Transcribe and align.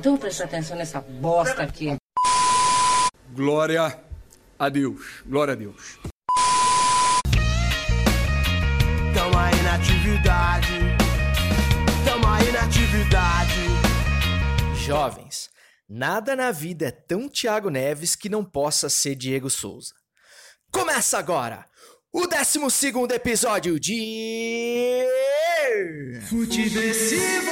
Então 0.00 0.16
presta 0.16 0.44
atenção 0.44 0.78
nessa 0.78 0.98
bosta 0.98 1.62
aqui. 1.62 1.94
Glória 3.34 4.02
a 4.58 4.68
Deus. 4.70 5.22
Glória 5.26 5.52
a 5.52 5.54
Deus. 5.54 5.98
Tamo 9.14 9.38
aí 9.38 9.62
na 9.62 9.74
atividade. 9.74 10.72
Tamo 12.02 12.26
aí 12.26 12.50
na 12.50 12.62
atividade. 12.62 13.60
Jovens, 14.86 15.50
nada 15.86 16.34
na 16.34 16.50
vida 16.50 16.86
é 16.86 16.90
tão 16.90 17.28
Thiago 17.28 17.68
Neves 17.68 18.16
que 18.16 18.30
não 18.30 18.42
possa 18.42 18.88
ser 18.88 19.14
Diego 19.14 19.50
Souza. 19.50 19.92
Começa 20.72 21.18
agora 21.18 21.66
o 22.10 22.26
12 22.26 22.58
episódio 23.12 23.78
de. 23.78 25.04
Futeversivo. 26.26 27.50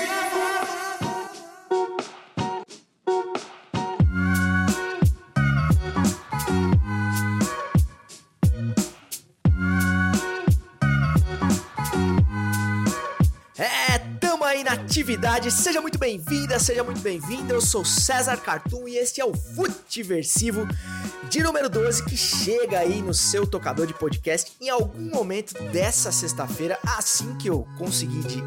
Atividade. 14.69 15.51
Seja 15.51 15.81
muito 15.81 15.99
bem-vinda, 15.99 16.59
seja 16.59 16.85
muito 16.85 17.01
bem-vindo. 17.01 17.55
Eu 17.55 17.61
sou 17.61 17.85
César 17.85 18.37
Cartoon 18.37 18.87
e 18.87 18.97
este 18.97 19.21
é 19.21 19.25
o 19.25 19.35
Futiversivo 19.35 20.67
de 21.31 21.43
número 21.43 21.69
12 21.69 22.05
que 22.05 22.17
chega 22.17 22.79
aí 22.79 23.01
no 23.01 23.15
seu 23.15 23.47
tocador 23.47 23.87
de 23.87 23.95
podcast 23.95 24.53
em 24.61 24.69
algum 24.69 25.11
momento 25.11 25.55
dessa 25.73 26.13
sexta-feira, 26.13 26.79
assim 26.85 27.35
que 27.37 27.49
eu 27.49 27.67
conseguir 27.79 28.23
de 28.27 28.43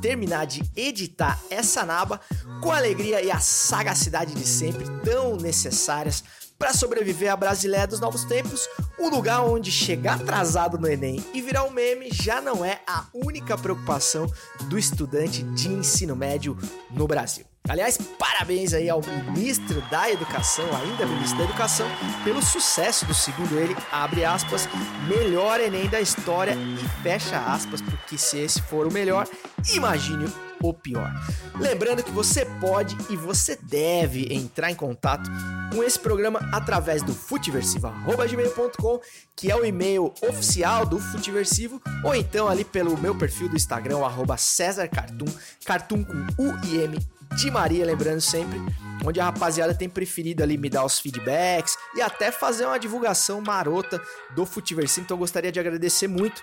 terminar 0.00 0.46
de 0.46 0.62
editar 0.76 1.38
essa 1.48 1.84
naba 1.84 2.20
com 2.60 2.70
alegria 2.70 3.22
e 3.22 3.30
a 3.30 3.38
sagacidade 3.38 4.34
de 4.34 4.46
sempre 4.46 4.84
tão 5.04 5.36
necessárias 5.36 6.22
para 6.62 6.72
sobreviver 6.72 7.32
à 7.32 7.34
Brasileira 7.34 7.88
dos 7.88 7.98
novos 7.98 8.22
tempos, 8.22 8.68
um 8.96 9.10
lugar 9.10 9.40
onde 9.40 9.68
chegar 9.72 10.14
atrasado 10.14 10.78
no 10.78 10.88
Enem 10.88 11.20
e 11.34 11.42
virar 11.42 11.64
um 11.64 11.70
meme 11.72 12.08
já 12.12 12.40
não 12.40 12.64
é 12.64 12.78
a 12.86 13.04
única 13.12 13.58
preocupação 13.58 14.32
do 14.68 14.78
estudante 14.78 15.42
de 15.42 15.68
ensino 15.68 16.14
médio 16.14 16.56
no 16.88 17.08
Brasil. 17.08 17.44
Aliás, 17.68 17.98
parabéns 18.16 18.72
aí 18.74 18.88
ao 18.88 19.00
ministro 19.34 19.80
da 19.90 20.08
Educação, 20.08 20.64
ainda 20.76 21.04
ministro 21.04 21.38
da 21.38 21.44
Educação, 21.44 21.86
pelo 22.22 22.40
sucesso 22.40 23.04
do, 23.06 23.14
segundo 23.14 23.58
ele, 23.58 23.76
abre 23.90 24.24
aspas, 24.24 24.68
melhor 25.08 25.58
Enem 25.58 25.88
da 25.88 26.00
história 26.00 26.54
e 26.54 27.02
fecha 27.02 27.38
aspas, 27.38 27.82
porque 27.82 28.16
se 28.16 28.38
esse 28.38 28.62
for 28.62 28.86
o 28.86 28.92
melhor, 28.92 29.26
imagine 29.74 30.32
o 30.70 30.74
pior. 30.74 31.12
Lembrando 31.58 32.02
que 32.02 32.10
você 32.10 32.44
pode 32.60 32.96
e 33.10 33.16
você 33.16 33.56
deve 33.56 34.28
entrar 34.32 34.70
em 34.70 34.74
contato 34.74 35.30
com 35.72 35.82
esse 35.82 35.98
programa 35.98 36.40
através 36.52 37.02
do 37.02 37.14
futeversivo.gmail.com, 37.14 39.00
que 39.34 39.50
é 39.50 39.56
o 39.56 39.64
e-mail 39.64 40.12
oficial 40.22 40.84
do 40.84 40.98
Futeversivo, 40.98 41.80
ou 42.04 42.14
então 42.14 42.48
ali 42.48 42.64
pelo 42.64 42.96
meu 42.98 43.14
perfil 43.14 43.48
do 43.48 43.56
Instagram, 43.56 43.98
arroba 44.04 44.36
César 44.36 44.88
Cartoon, 44.88 45.32
Cartoon 45.64 46.04
com 46.04 46.26
U 46.42 46.58
e 46.66 46.78
M 46.78 46.98
de 47.36 47.50
Maria, 47.50 47.84
lembrando 47.84 48.20
sempre, 48.20 48.60
onde 49.04 49.18
a 49.18 49.24
rapaziada 49.24 49.74
tem 49.74 49.88
preferido 49.88 50.42
ali 50.42 50.58
me 50.58 50.68
dar 50.68 50.84
os 50.84 50.98
feedbacks 50.98 51.76
e 51.94 52.02
até 52.02 52.30
fazer 52.30 52.66
uma 52.66 52.78
divulgação 52.78 53.40
marota 53.40 54.00
do 54.34 54.44
Futiversivo. 54.44 55.04
Então 55.04 55.16
eu 55.16 55.20
gostaria 55.20 55.50
de 55.50 55.58
agradecer 55.58 56.08
muito 56.08 56.42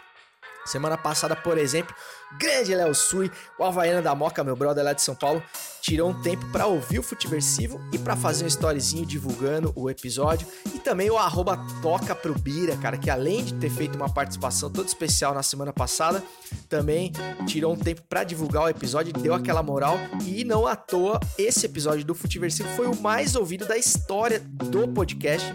Semana 0.69 0.95
passada, 0.95 1.35
por 1.35 1.57
exemplo, 1.57 1.95
grande 2.37 2.75
Léo 2.75 2.93
Sui, 2.93 3.31
o 3.57 3.63
Havaiana 3.63 4.03
da 4.03 4.13
Moca, 4.13 4.43
meu 4.43 4.55
brother 4.55 4.83
lá 4.83 4.93
de 4.93 5.01
São 5.01 5.15
Paulo, 5.15 5.41
tirou 5.81 6.11
um 6.11 6.21
tempo 6.21 6.45
para 6.51 6.67
ouvir 6.67 6.99
o 6.99 7.03
Futiversivo 7.03 7.81
e 7.91 7.97
para 7.97 8.15
fazer 8.15 8.45
um 8.45 8.47
storyzinho 8.47 9.03
divulgando 9.03 9.73
o 9.75 9.89
episódio. 9.89 10.47
E 10.75 10.77
também 10.77 11.09
o 11.09 11.17
arroba 11.17 11.57
Toca 11.81 12.13
pro 12.13 12.37
Bira, 12.37 12.77
cara, 12.77 12.99
que 12.99 13.09
além 13.09 13.43
de 13.43 13.55
ter 13.55 13.71
feito 13.71 13.95
uma 13.95 14.13
participação 14.13 14.69
toda 14.69 14.87
especial 14.87 15.33
na 15.33 15.41
semana 15.41 15.73
passada, 15.73 16.23
também 16.67 17.11
tirou 17.47 17.73
um 17.73 17.77
tempo 17.77 18.03
para 18.03 18.23
divulgar 18.23 18.65
o 18.65 18.69
episódio, 18.69 19.11
deu 19.11 19.33
aquela 19.33 19.63
moral. 19.63 19.97
E 20.23 20.43
não 20.43 20.67
à 20.67 20.75
toa, 20.75 21.19
esse 21.35 21.65
episódio 21.65 22.05
do 22.05 22.13
Futiversivo 22.13 22.69
foi 22.75 22.85
o 22.85 22.95
mais 22.95 23.35
ouvido 23.35 23.65
da 23.65 23.75
história 23.75 24.39
do 24.39 24.87
podcast. 24.87 25.51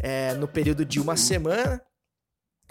É, 0.00 0.34
no 0.34 0.46
período 0.48 0.84
de 0.84 1.00
uma 1.00 1.16
semana, 1.16 1.80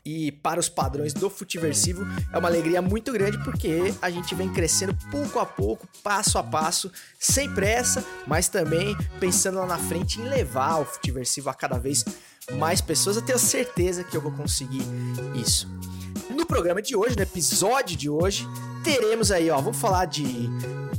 e 0.06 0.32
para 0.32 0.60
os 0.60 0.68
padrões 0.68 1.14
do 1.14 1.30
Futiversivo 1.30 2.06
é 2.32 2.38
uma 2.38 2.50
alegria 2.50 2.82
muito 2.82 3.12
grande 3.14 3.42
porque 3.44 3.94
a 4.02 4.10
gente 4.10 4.36
vem 4.36 4.52
crescendo 4.52 4.96
pouco 5.10 5.40
a 5.40 5.46
pouco, 5.46 5.88
passo 6.04 6.38
a 6.38 6.44
passo, 6.44 6.92
sem 7.18 7.54
pressa, 7.54 8.04
mas 8.28 8.50
também 8.50 8.98
pensando 9.20 9.60
lá 9.60 9.66
na 9.66 9.78
frente 9.78 10.20
em 10.20 10.26
levar 10.26 10.80
o 10.82 10.86
Futiversivo 10.86 11.50
a 11.50 11.54
cada 11.54 11.78
vez 11.78 12.04
mais 12.54 12.82
pessoas. 12.82 13.16
Eu 13.16 13.22
tenho 13.22 13.40
certeza 13.40 14.04
que 14.04 14.18
eu 14.18 14.22
vou 14.22 14.32
conseguir 14.32 14.84
isso. 15.36 15.70
No 16.30 16.46
programa 16.46 16.82
de 16.82 16.96
hoje, 16.96 17.16
no 17.16 17.24
episódio 17.24 17.96
de 17.96 18.10
hoje, 18.10 18.48
teremos 18.84 19.32
aí, 19.32 19.50
ó, 19.50 19.62
vamos 19.62 19.80
falar 19.80 20.06
de 20.06 20.50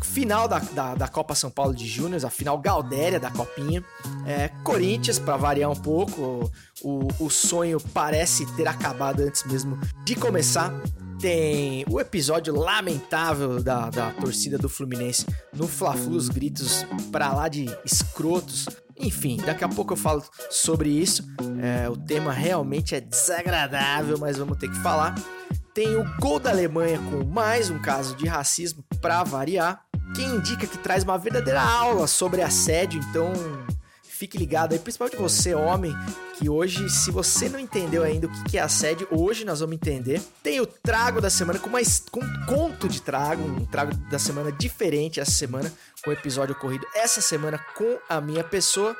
final 0.04 0.46
da, 0.46 0.58
da, 0.58 0.94
da 0.94 1.08
Copa 1.08 1.34
São 1.34 1.50
Paulo 1.50 1.74
de 1.74 1.86
Júnior, 1.86 2.24
a 2.24 2.30
final 2.30 2.58
Galdéria 2.58 3.18
da 3.18 3.30
Copinha. 3.30 3.82
É, 4.26 4.48
Corinthians, 4.62 5.18
para 5.18 5.36
variar 5.36 5.70
um 5.70 5.76
pouco, 5.76 6.50
o, 6.82 7.08
o 7.18 7.30
sonho 7.30 7.80
parece 7.92 8.46
ter 8.54 8.68
acabado 8.68 9.20
antes 9.20 9.42
mesmo 9.44 9.78
de 10.04 10.14
começar. 10.14 10.72
Tem 11.18 11.84
o 11.88 11.98
episódio 11.98 12.54
lamentável 12.54 13.62
da, 13.62 13.88
da 13.88 14.10
torcida 14.12 14.58
do 14.58 14.68
Fluminense 14.68 15.24
no 15.52 15.66
Fla-Flu, 15.66 16.16
os 16.16 16.28
gritos 16.28 16.84
pra 17.10 17.32
lá 17.32 17.48
de 17.48 17.66
escrotos. 17.84 18.68
Enfim, 18.96 19.38
daqui 19.38 19.64
a 19.64 19.68
pouco 19.68 19.94
eu 19.94 19.96
falo 19.96 20.22
sobre 20.50 20.90
isso. 20.90 21.24
É, 21.60 21.88
o 21.88 21.96
tema 21.96 22.30
realmente 22.30 22.94
é 22.94 23.00
desagradável, 23.00 24.18
mas 24.18 24.36
vamos 24.36 24.58
ter 24.58 24.68
que 24.68 24.78
falar. 24.80 25.14
Tem 25.72 25.96
o 25.96 26.04
gol 26.20 26.38
da 26.38 26.50
Alemanha 26.50 27.00
com 27.10 27.24
mais 27.24 27.68
um 27.68 27.80
caso 27.80 28.14
de 28.14 28.28
racismo 28.28 28.84
para 29.00 29.24
variar, 29.24 29.83
que 30.14 30.22
indica 30.22 30.66
que 30.66 30.78
traz 30.78 31.02
uma 31.02 31.18
verdadeira 31.18 31.60
aula 31.60 32.06
sobre 32.06 32.40
assédio, 32.40 33.00
então 33.00 33.32
fique 34.02 34.38
ligado 34.38 34.72
aí, 34.72 34.78
principalmente 34.78 35.16
você, 35.16 35.54
homem, 35.54 35.92
que 36.38 36.48
hoje, 36.48 36.88
se 36.88 37.10
você 37.10 37.48
não 37.48 37.58
entendeu 37.58 38.04
ainda 38.04 38.28
o 38.28 38.44
que 38.44 38.56
é 38.56 38.60
assédio, 38.60 39.08
hoje 39.10 39.44
nós 39.44 39.58
vamos 39.60 39.74
entender. 39.74 40.22
Tem 40.42 40.60
o 40.60 40.66
trago 40.66 41.20
da 41.20 41.28
semana 41.28 41.58
com, 41.58 41.68
mais, 41.68 42.04
com 42.10 42.20
um 42.20 42.46
conto 42.46 42.88
de 42.88 43.02
trago, 43.02 43.42
um 43.42 43.66
trago 43.66 43.94
da 44.08 44.18
semana 44.18 44.52
diferente 44.52 45.18
essa 45.18 45.32
semana, 45.32 45.70
com 46.02 46.10
o 46.10 46.12
episódio 46.12 46.54
ocorrido 46.54 46.86
essa 46.94 47.20
semana 47.20 47.58
com 47.74 47.98
a 48.08 48.20
minha 48.20 48.44
pessoa 48.44 48.96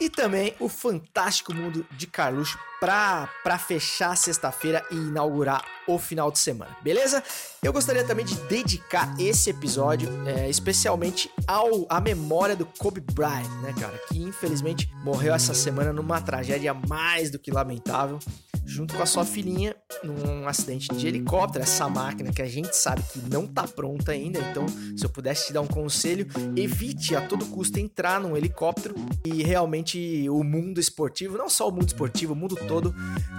e 0.00 0.08
também 0.08 0.54
o 0.58 0.68
fantástico 0.68 1.54
mundo 1.54 1.86
de 1.90 2.06
Carluxo 2.06 2.58
para 2.80 3.58
fechar 3.58 4.16
sexta-feira 4.16 4.84
e 4.90 4.94
inaugurar 4.94 5.64
o 5.86 5.98
final 5.98 6.30
de 6.30 6.38
semana, 6.38 6.76
beleza? 6.82 7.22
Eu 7.62 7.72
gostaria 7.72 8.04
também 8.04 8.24
de 8.24 8.34
dedicar 8.42 9.14
esse 9.18 9.50
episódio 9.50 10.08
é, 10.26 10.48
especialmente 10.48 11.30
ao 11.46 11.86
à 11.88 12.00
memória 12.00 12.56
do 12.56 12.66
Kobe 12.66 13.00
Bryant, 13.00 13.48
né, 13.62 13.74
cara, 13.78 13.98
que 14.08 14.20
infelizmente 14.20 14.90
morreu 15.02 15.34
essa 15.34 15.54
semana 15.54 15.92
numa 15.92 16.20
tragédia 16.20 16.74
mais 16.74 17.30
do 17.30 17.38
que 17.38 17.50
lamentável 17.50 18.18
junto 18.66 18.94
com 18.94 19.02
a 19.02 19.06
sua 19.06 19.24
filhinha 19.24 19.76
num 20.02 20.46
acidente 20.46 20.88
de 20.88 21.06
helicóptero. 21.06 21.62
Essa 21.62 21.88
máquina 21.88 22.32
que 22.32 22.42
a 22.42 22.48
gente 22.48 22.76
sabe 22.76 23.02
que 23.12 23.20
não 23.30 23.46
tá 23.46 23.62
pronta 23.62 24.12
ainda, 24.12 24.40
então 24.50 24.66
se 24.96 25.04
eu 25.04 25.08
pudesse 25.08 25.46
te 25.46 25.52
dar 25.52 25.60
um 25.60 25.66
conselho, 25.66 26.26
evite 26.56 27.14
a 27.14 27.20
todo 27.20 27.46
custo 27.46 27.78
entrar 27.78 28.20
num 28.20 28.36
helicóptero 28.36 28.94
e 29.24 29.42
realmente 29.42 30.28
o 30.28 30.42
mundo 30.42 30.80
esportivo, 30.80 31.38
não 31.38 31.48
só 31.48 31.68
o 31.68 31.72
mundo 31.72 31.86
esportivo, 31.86 32.32
o 32.32 32.36
mundo 32.36 32.56
todo 32.66 32.94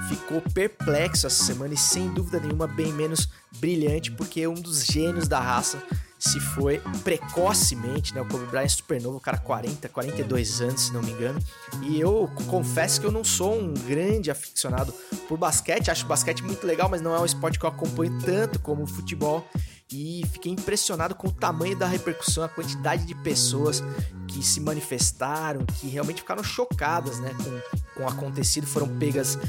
ficou 0.08 0.42
perplexo 0.54 1.28
essa 1.28 1.44
semana 1.44 1.74
e 1.74 1.78
sem 1.78 2.14
dúvida 2.14 2.40
nenhuma 2.40 2.68
bem 2.68 2.94
menos 2.94 3.30
brilhante 3.60 4.12
porque 4.12 4.48
um 4.48 4.54
dos 4.54 4.86
gênios 4.86 5.28
da 5.28 5.40
raça 5.40 5.82
se 6.20 6.40
foi 6.40 6.82
precocemente, 7.04 8.14
né? 8.14 8.22
O 8.22 8.26
Kobe 8.26 8.46
Bryant 8.48 8.66
é 8.66 8.70
super 8.70 9.02
novo, 9.02 9.20
cara 9.20 9.38
40, 9.38 9.88
42 9.90 10.62
anos, 10.62 10.82
se 10.82 10.94
não 10.94 11.02
me 11.02 11.12
engano. 11.12 11.40
E 11.84 12.00
eu 12.00 12.30
confesso 12.48 13.00
que 13.00 13.06
eu 13.06 13.12
não 13.12 13.24
sou 13.24 13.60
um 13.60 13.74
grande 13.74 14.32
aficionado 14.32 14.94
por 15.28 15.38
basquete, 15.38 15.92
acho 15.92 16.06
basquete 16.08 16.44
muito 16.44 16.66
legal, 16.66 16.90
mas 16.90 17.02
não 17.02 17.14
é 17.14 17.20
um 17.20 17.26
esporte 17.26 17.60
que 17.60 17.66
eu 17.66 17.70
acompanho 17.70 18.18
tanto 18.20 18.60
como 18.60 18.84
o 18.84 18.88
futebol. 18.88 19.48
E 19.92 20.24
fiquei 20.34 20.52
impressionado 20.52 21.16
com 21.16 21.28
o 21.28 21.32
tamanho 21.32 21.78
da 21.78 21.88
repercussão, 21.88 22.44
a 22.44 22.50
quantidade 22.50 23.06
de 23.06 23.16
pessoas 23.16 23.82
que 24.28 24.46
se 24.46 24.60
manifestaram, 24.60 25.66
que 25.66 25.88
realmente 25.88 26.22
ficaram 26.22 26.44
chocadas, 26.44 27.20
né, 27.20 27.32
com, 27.34 27.96
com 27.96 28.04
o 28.04 28.08
acontecido, 28.08 28.68
foram 28.68 28.88
pegas 28.98 29.40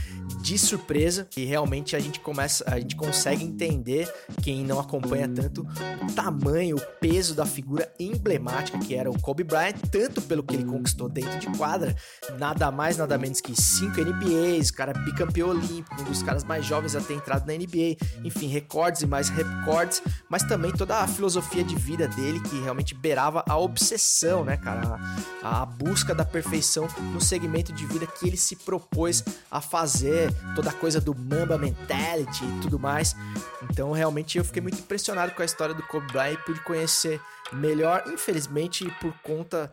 de 0.41 0.57
surpresa. 0.57 1.29
E 1.37 1.45
realmente 1.45 1.97
a 1.97 1.99
gente 1.99 2.21
começa, 2.21 2.65
a 2.67 2.79
gente 2.79 2.95
consegue 2.95 3.45
entender 3.45 4.09
quem 4.43 4.65
não 4.65 4.79
acompanha 4.79 5.29
tanto 5.29 5.67
o 6.03 6.13
tamanho, 6.13 6.77
o 6.77 6.81
peso 7.01 7.35
da 7.35 7.45
figura 7.45 7.93
emblemática 7.99 8.79
que 8.79 8.95
era 8.95 9.11
o 9.11 9.21
Kobe 9.21 9.45
Bryant, 9.45 9.77
tanto 9.91 10.23
pelo 10.23 10.43
que 10.43 10.55
ele 10.55 10.65
conquistou 10.65 11.09
dentro 11.09 11.39
de 11.39 11.47
quadra, 11.59 11.95
nada 12.39 12.71
mais 12.71 12.97
nada 12.97 13.19
menos 13.19 13.41
que 13.41 13.61
cinco 13.61 14.01
NBAs, 14.01 14.71
cara 14.71 14.93
bicampeão 14.93 15.51
olímpico, 15.51 16.01
um 16.01 16.05
dos 16.05 16.23
caras 16.23 16.45
mais 16.45 16.65
jovens 16.65 16.95
a 16.95 17.01
ter 17.01 17.15
entrado 17.15 17.47
na 17.47 17.55
NBA, 17.55 17.97
enfim, 18.25 18.47
recordes 18.47 19.03
e 19.03 19.07
mais 19.07 19.29
recordes, 19.29 20.01
mas 20.29 20.43
também 20.43 20.73
toda 20.73 20.99
a 20.99 21.07
filosofia 21.07 21.65
de 21.65 21.75
vida 21.75 22.07
dele 22.07 22.41
que 22.41 22.61
realmente 22.61 22.95
beirava 22.95 23.43
a 23.49 23.57
obsessão, 23.57 24.45
né, 24.45 24.57
cara? 24.57 24.99
A, 25.43 25.63
a 25.63 25.67
busca 25.67 26.15
da 26.15 26.25
perfeição 26.25 26.87
no 27.13 27.21
segmento 27.21 27.73
de 27.73 27.87
vida 27.87 28.07
que 28.07 28.27
ele 28.27 28.37
se 28.37 28.57
propôs 28.57 29.25
a 29.51 29.61
fazer, 29.61 30.33
toda 30.55 30.71
a 30.71 30.73
coisa 30.73 31.01
do 31.01 31.15
Mamba 31.15 31.57
Mentality 31.57 32.45
e 32.45 32.61
tudo 32.61 32.79
mais. 32.79 33.17
Então, 33.63 33.93
realmente, 33.93 34.39
eu 34.39 34.45
fiquei 34.45 34.63
muito 34.63 34.79
impressionado 34.79 35.33
com 35.33 35.43
a 35.43 35.45
história 35.45 35.75
do 35.75 35.83
Kobe 35.85 36.07
Bryant 36.13 36.35
e 36.35 36.45
pude 36.45 36.61
conhecer 36.61 37.21
melhor, 37.53 38.05
infelizmente, 38.07 38.85
por 39.01 39.13
conta 39.23 39.73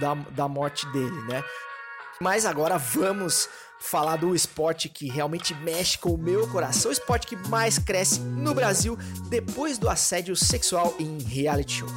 da, 0.00 0.14
da 0.14 0.48
morte 0.48 0.86
dele, 0.92 1.20
né? 1.22 1.42
Mas 2.20 2.46
agora 2.46 2.78
vamos 2.78 3.48
falar 3.84 4.16
do 4.16 4.34
esporte 4.34 4.88
que 4.88 5.08
realmente 5.08 5.54
mexe 5.54 5.98
com 5.98 6.10
o 6.10 6.18
meu 6.18 6.48
coração, 6.48 6.90
o 6.90 6.92
esporte 6.92 7.26
que 7.26 7.36
mais 7.48 7.78
cresce 7.78 8.20
no 8.20 8.54
Brasil 8.54 8.98
depois 9.28 9.78
do 9.78 9.88
assédio 9.88 10.34
sexual 10.34 10.94
em 10.98 11.18
reality 11.18 11.80
show. 11.80 11.88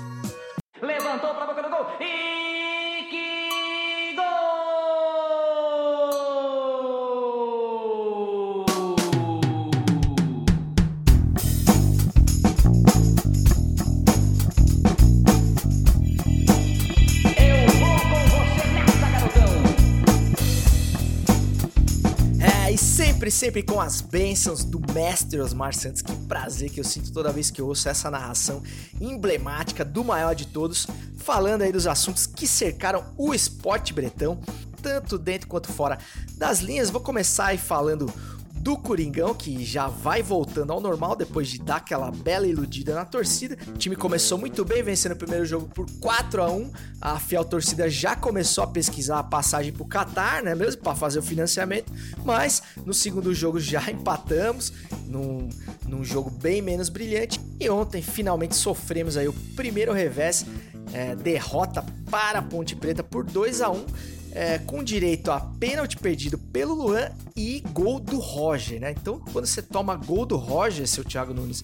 Levantou 0.81 1.34
pra 1.34 1.48
boca 1.48 1.67
sempre, 23.32 23.32
sempre 23.32 23.64
com 23.64 23.80
as 23.80 24.02
bênçãos 24.02 24.64
do 24.64 24.80
mestre 24.94 25.40
Osmar 25.40 25.74
Santos. 25.74 26.02
Que 26.02 26.16
prazer 26.28 26.70
que 26.70 26.80
eu 26.80 26.84
sinto 26.84 27.12
toda 27.12 27.32
vez 27.32 27.50
que 27.50 27.62
eu 27.62 27.68
ouço 27.68 27.90
essa 27.90 28.10
narração 28.10 28.62
emblemática 29.00 29.84
do 29.84 30.04
maior 30.04 30.34
de 30.34 30.48
todos, 30.48 30.88
falando 31.18 31.62
aí 31.62 31.72
dos 31.72 31.88
assuntos 31.88 32.26
que 32.26 32.48
cercaram 32.48 33.04
o 33.18 33.34
esporte 33.34 33.94
bretão, 33.94 34.40
tanto 34.82 35.18
dentro 35.18 35.48
quanto 35.48 35.72
fora 35.72 35.98
das 36.36 36.60
linhas. 36.60 36.90
Vou 36.90 37.02
começar 37.02 37.48
aí 37.48 37.58
falando 37.58 38.12
do 38.59 38.77
Coringão, 38.77 39.33
que 39.33 39.63
já 39.63 39.88
vai 39.88 40.21
voltando 40.21 40.74
ao 40.74 40.81
normal 40.81 41.15
depois 41.15 41.48
de 41.48 41.59
dar 41.59 41.77
aquela 41.77 42.12
bela 42.12 42.48
iludida 42.48 42.94
na 42.94 43.06
torcida. 43.06 43.57
O 43.68 43.77
time 43.77 43.95
começou 43.95 44.38
muito 44.38 44.65
bem, 44.65 44.83
vencendo 44.83 45.13
o 45.13 45.15
primeiro 45.15 45.45
jogo 45.45 45.68
por 45.68 45.86
4 46.00 46.42
a 46.42 46.51
1 46.51 46.71
A 47.00 47.19
fiel 47.19 47.45
torcida 47.45 47.89
já 47.89 48.15
começou 48.15 48.63
a 48.63 48.68
pesquisar 48.68 49.19
a 49.19 49.24
passagem 49.24 49.71
pro 49.71 49.88
Qatar, 49.88 50.44
né, 50.44 50.54
mesmo, 50.56 50.81
para 50.81 50.95
fazer 50.95 51.19
o 51.19 51.24
financiamento. 51.24 51.92
Mas 52.25 52.62
no 52.86 52.94
segundo 52.94 53.33
jogo 53.33 53.59
já 53.59 53.83
empatamos, 53.92 54.74
num, 55.06 55.50
num 55.88 56.04
jogo 56.04 56.30
bem 56.30 56.62
menos 56.62 56.89
brilhante. 56.89 57.39
E 57.59 57.69
ontem 57.69 58.01
finalmente 58.01 58.56
sofremos 58.56 59.18
aí 59.18 59.27
o 59.27 59.33
primeiro 59.56 59.94
revés, 59.94 60.45
é, 60.94 61.15
derrota 61.15 61.83
para 62.09 62.39
a 62.39 62.42
Ponte 62.42 62.75
Preta 62.75 63.04
por 63.04 63.24
2 63.24 63.62
a 63.62 63.69
1 63.69 64.17
é, 64.32 64.58
com 64.60 64.84
direito 64.84 65.32
a 65.32 65.40
pênalti 65.40 65.98
perdido 65.98 66.38
pelo 66.38 66.74
Luan 66.74 67.10
e 67.36 67.62
gol 67.72 68.00
do 68.00 68.20
Roger, 68.20 68.80
né? 68.80 68.92
Então, 68.92 69.20
quando 69.32 69.46
você 69.46 69.62
toma 69.62 69.96
gol 69.96 70.26
do 70.26 70.38
Roger, 70.38 70.88
seu 70.88 71.04
Thiago 71.04 71.34
Nunes, 71.34 71.64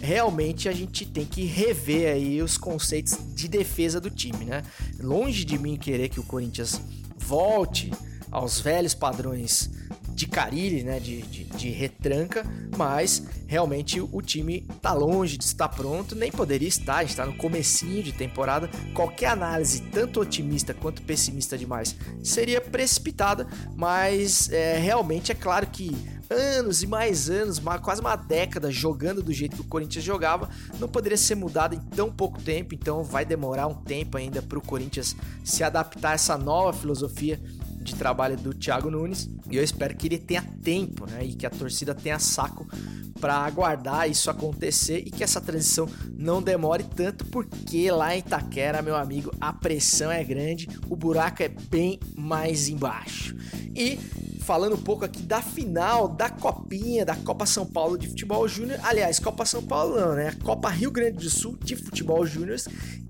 realmente 0.00 0.68
a 0.68 0.72
gente 0.72 1.06
tem 1.06 1.24
que 1.24 1.44
rever 1.44 2.12
aí 2.12 2.42
os 2.42 2.56
conceitos 2.58 3.16
de 3.34 3.48
defesa 3.48 4.00
do 4.00 4.10
time, 4.10 4.44
né? 4.44 4.62
Longe 5.00 5.44
de 5.44 5.58
mim 5.58 5.76
querer 5.76 6.08
que 6.08 6.20
o 6.20 6.24
Corinthians 6.24 6.80
volte 7.16 7.90
aos 8.30 8.60
velhos 8.60 8.94
padrões 8.94 9.70
de 10.14 10.26
Carilli, 10.26 10.82
né, 10.82 11.00
de, 11.00 11.22
de, 11.22 11.44
de, 11.44 11.70
retranca, 11.70 12.44
mas 12.76 13.22
realmente 13.46 14.00
o 14.00 14.22
time 14.22 14.66
tá 14.80 14.92
longe 14.92 15.36
de 15.36 15.44
estar 15.44 15.68
pronto, 15.68 16.14
nem 16.14 16.30
poderia 16.30 16.68
estar, 16.68 16.96
a 16.96 17.04
gente 17.04 17.16
tá 17.16 17.26
no 17.26 17.36
comecinho 17.36 18.02
de 18.02 18.12
temporada, 18.12 18.70
qualquer 18.94 19.26
análise, 19.26 19.82
tanto 19.90 20.20
otimista 20.20 20.74
quanto 20.74 21.02
pessimista 21.02 21.56
demais, 21.56 21.96
seria 22.22 22.60
precipitada, 22.60 23.46
mas 23.74 24.50
é, 24.50 24.78
realmente 24.78 25.32
é 25.32 25.34
claro 25.34 25.66
que 25.66 25.96
anos 26.32 26.82
e 26.82 26.86
mais 26.86 27.28
anos, 27.28 27.60
quase 27.82 28.00
uma 28.00 28.16
década 28.16 28.70
jogando 28.70 29.22
do 29.22 29.32
jeito 29.32 29.56
que 29.56 29.62
o 29.62 29.66
Corinthians 29.66 30.04
jogava, 30.04 30.48
não 30.78 30.88
poderia 30.88 31.18
ser 31.18 31.34
mudado 31.34 31.74
em 31.74 31.80
tão 31.80 32.10
pouco 32.10 32.40
tempo, 32.40 32.74
então 32.74 33.02
vai 33.02 33.24
demorar 33.24 33.66
um 33.66 33.74
tempo 33.74 34.16
ainda 34.16 34.40
para 34.40 34.58
o 34.58 34.62
Corinthians 34.62 35.14
se 35.44 35.62
adaptar 35.62 36.10
a 36.10 36.14
essa 36.14 36.38
nova 36.38 36.72
filosofia 36.72 37.40
de 37.82 37.94
trabalho 37.94 38.36
do 38.36 38.54
Thiago 38.54 38.90
Nunes. 38.90 39.28
E 39.50 39.56
eu 39.56 39.62
espero 39.62 39.94
que 39.96 40.06
ele 40.06 40.18
tenha 40.18 40.42
tempo, 40.62 41.06
né? 41.06 41.24
E 41.24 41.34
que 41.34 41.46
a 41.46 41.50
torcida 41.50 41.94
tenha 41.94 42.18
saco 42.18 42.66
para 43.20 43.36
aguardar 43.36 44.10
isso 44.10 44.30
acontecer 44.30 44.98
e 45.06 45.10
que 45.10 45.22
essa 45.22 45.40
transição 45.40 45.88
não 46.16 46.42
demore 46.42 46.82
tanto, 46.82 47.24
porque 47.26 47.88
lá 47.90 48.14
em 48.16 48.18
Itaquera, 48.18 48.82
meu 48.82 48.96
amigo, 48.96 49.32
a 49.40 49.52
pressão 49.52 50.10
é 50.10 50.24
grande, 50.24 50.68
o 50.88 50.96
buraco 50.96 51.42
é 51.42 51.48
bem 51.48 52.00
mais 52.16 52.68
embaixo. 52.68 53.36
E 53.76 53.96
falando 54.42 54.74
um 54.74 54.82
pouco 54.82 55.04
aqui 55.04 55.22
da 55.22 55.40
final 55.40 56.08
da 56.08 56.28
Copinha, 56.28 57.04
da 57.04 57.14
Copa 57.14 57.46
São 57.46 57.64
Paulo 57.64 57.96
de 57.96 58.08
Futebol 58.08 58.46
Júnior. 58.48 58.80
Aliás, 58.82 59.18
Copa 59.18 59.44
São 59.44 59.62
Paulo 59.62 59.98
não, 59.98 60.14
né? 60.14 60.36
Copa 60.42 60.68
Rio 60.68 60.90
Grande 60.90 61.18
do 61.18 61.30
Sul 61.30 61.56
de 61.62 61.76
Futebol 61.76 62.26
Júnior, 62.26 62.58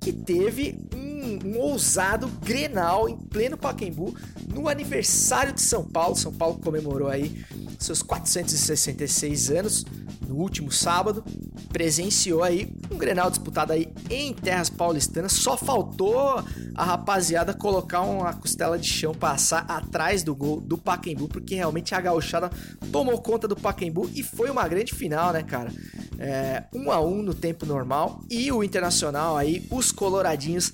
que 0.00 0.12
teve 0.12 0.78
um, 0.94 1.11
um, 1.22 1.58
ousado 1.58 2.28
Grenal 2.44 3.08
em 3.08 3.16
pleno 3.16 3.56
Pacaembu 3.56 4.14
no 4.48 4.68
aniversário 4.68 5.52
de 5.52 5.60
São 5.60 5.84
Paulo. 5.84 6.16
São 6.16 6.32
Paulo 6.32 6.58
comemorou 6.62 7.08
aí 7.08 7.44
seus 7.78 8.02
466 8.02 9.50
anos 9.50 9.84
no 10.32 10.36
último 10.36 10.72
sábado, 10.72 11.22
presenciou 11.68 12.42
aí 12.42 12.72
um 12.90 12.96
Grenal 12.96 13.28
disputado 13.28 13.72
aí 13.72 13.88
em 14.08 14.32
terras 14.32 14.70
paulistanas. 14.70 15.32
Só 15.32 15.56
faltou 15.56 16.42
a 16.74 16.84
rapaziada 16.84 17.52
colocar 17.52 18.00
uma 18.00 18.32
costela 18.32 18.78
de 18.78 18.88
chão 18.88 19.14
passar 19.14 19.64
atrás 19.68 20.22
do 20.22 20.34
gol 20.34 20.60
do 20.60 20.78
Pacaembu, 20.78 21.28
porque 21.28 21.54
realmente 21.54 21.94
a 21.94 22.00
gauchada 22.00 22.50
tomou 22.90 23.20
conta 23.20 23.46
do 23.46 23.56
Pacaembu 23.56 24.10
e 24.14 24.22
foi 24.22 24.50
uma 24.50 24.66
grande 24.66 24.94
final, 24.94 25.32
né, 25.32 25.42
cara? 25.42 25.70
É, 26.18 26.64
um 26.72 26.90
a 26.90 27.00
um 27.00 27.22
no 27.22 27.34
tempo 27.34 27.66
normal 27.66 28.22
e 28.30 28.50
o 28.52 28.62
Internacional 28.62 29.36
aí, 29.36 29.66
os 29.70 29.92
coloradinhos 29.92 30.72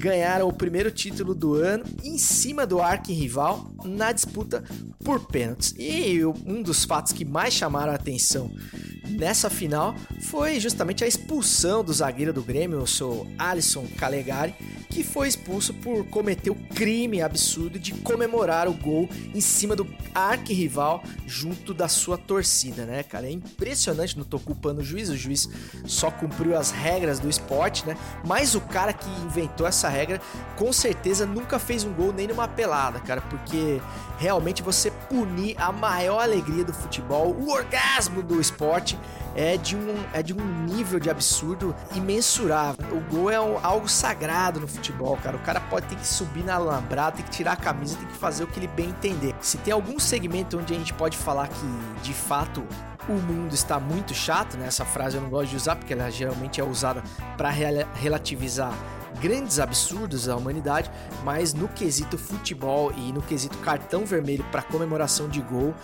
ganharam 0.00 0.48
o 0.48 0.52
primeiro 0.52 0.90
título 0.90 1.34
do 1.34 1.54
ano 1.54 1.84
em 2.02 2.16
cima 2.16 2.66
do 2.66 2.80
arquirrival 2.80 3.70
na 3.84 4.12
disputa 4.12 4.64
por 5.04 5.26
pênaltis. 5.26 5.74
E 5.78 6.24
um 6.24 6.62
dos 6.62 6.86
fatos 6.86 7.12
que 7.12 7.22
mais 7.22 7.52
chamaram 7.52 7.92
a 7.92 7.96
atenção 7.96 8.50
nessa 9.10 9.50
final 9.50 9.94
foi 10.22 10.58
justamente 10.58 11.04
a 11.04 11.06
expulsão 11.06 11.84
do 11.84 11.92
zagueiro 11.92 12.32
do 12.32 12.42
Grêmio, 12.42 12.80
o 12.80 12.86
seu 12.86 13.26
Alisson 13.38 13.86
Calegari, 13.98 14.54
que 14.90 15.04
foi 15.04 15.28
expulso 15.28 15.72
por 15.72 16.04
cometer 16.06 16.50
o 16.50 16.54
crime 16.54 17.22
absurdo 17.22 17.78
de 17.78 17.94
comemorar 17.94 18.68
o 18.68 18.74
gol 18.74 19.08
em 19.32 19.40
cima 19.40 19.76
do 19.76 19.86
arquirrival 20.12 21.02
junto 21.26 21.72
da 21.72 21.86
sua 21.86 22.18
torcida, 22.18 22.84
né, 22.84 23.04
cara? 23.04 23.28
É 23.28 23.30
impressionante, 23.30 24.18
não 24.18 24.24
tô 24.24 24.38
culpando 24.40 24.80
o 24.80 24.84
juiz, 24.84 25.08
o 25.08 25.16
juiz 25.16 25.48
só 25.86 26.10
cumpriu 26.10 26.58
as 26.58 26.72
regras 26.72 27.20
do 27.20 27.30
esporte, 27.30 27.86
né? 27.86 27.96
Mas 28.26 28.56
o 28.56 28.60
cara 28.60 28.92
que 28.92 29.08
inventou 29.24 29.66
essa 29.66 29.88
regra, 29.88 30.20
com 30.56 30.72
certeza 30.72 31.24
nunca 31.24 31.60
fez 31.60 31.84
um 31.84 31.92
gol 31.92 32.12
nem 32.12 32.26
numa 32.26 32.48
pelada, 32.48 32.98
cara, 32.98 33.20
porque 33.20 33.80
realmente 34.18 34.62
você 34.62 34.90
punir 34.90 35.54
a 35.56 35.70
maior 35.70 36.20
alegria 36.20 36.64
do 36.64 36.74
futebol, 36.74 37.32
o 37.32 37.50
orgasmo 37.50 38.22
do 38.22 38.40
esporte, 38.40 38.98
é 39.34 39.56
de 39.56 39.76
um, 39.76 39.94
é 40.12 40.22
de 40.22 40.34
um 40.34 40.64
nível 40.64 40.98
de 40.98 41.10
absurdo 41.10 41.74
imensurável. 41.94 42.84
O 42.96 43.00
gol 43.12 43.30
é 43.30 43.36
algo 43.36 43.88
sagrado 43.88 44.60
no 44.60 44.68
futebol, 44.68 45.16
cara. 45.16 45.36
O 45.36 45.40
cara 45.40 45.60
pode 45.60 45.86
ter 45.86 45.96
que 45.96 46.06
subir 46.06 46.44
na 46.44 46.54
alambrada, 46.54 47.16
tem 47.16 47.24
que 47.24 47.30
tirar 47.30 47.52
a 47.52 47.56
camisa, 47.56 47.96
tem 47.96 48.06
que 48.06 48.16
fazer 48.16 48.44
o 48.44 48.46
que 48.46 48.58
ele 48.58 48.68
bem 48.68 48.90
entender. 48.90 49.34
Se 49.40 49.58
tem 49.58 49.72
algum 49.72 49.98
segmento 49.98 50.58
onde 50.58 50.74
a 50.74 50.78
gente 50.78 50.94
pode 50.94 51.16
falar 51.16 51.48
que 51.48 52.02
de 52.02 52.12
fato 52.12 52.66
o 53.08 53.12
mundo 53.14 53.54
está 53.54 53.80
muito 53.80 54.14
chato, 54.14 54.56
né? 54.56 54.66
Essa 54.66 54.84
frase 54.84 55.16
eu 55.16 55.22
não 55.22 55.30
gosto 55.30 55.50
de 55.50 55.56
usar 55.56 55.76
porque 55.76 55.92
ela 55.92 56.10
geralmente 56.10 56.60
é 56.60 56.64
usada 56.64 57.02
para 57.36 57.50
relativizar 57.94 58.72
grandes 59.20 59.60
absurdos 59.60 60.26
da 60.26 60.36
humanidade, 60.36 60.90
mas 61.22 61.52
no 61.52 61.68
quesito 61.68 62.16
futebol 62.16 62.92
e 62.92 63.12
no 63.12 63.22
quesito 63.22 63.58
cartão 63.58 64.04
vermelho 64.04 64.44
para 64.50 64.62
comemoração 64.62 65.28
de 65.28 65.40
gol, 65.40 65.74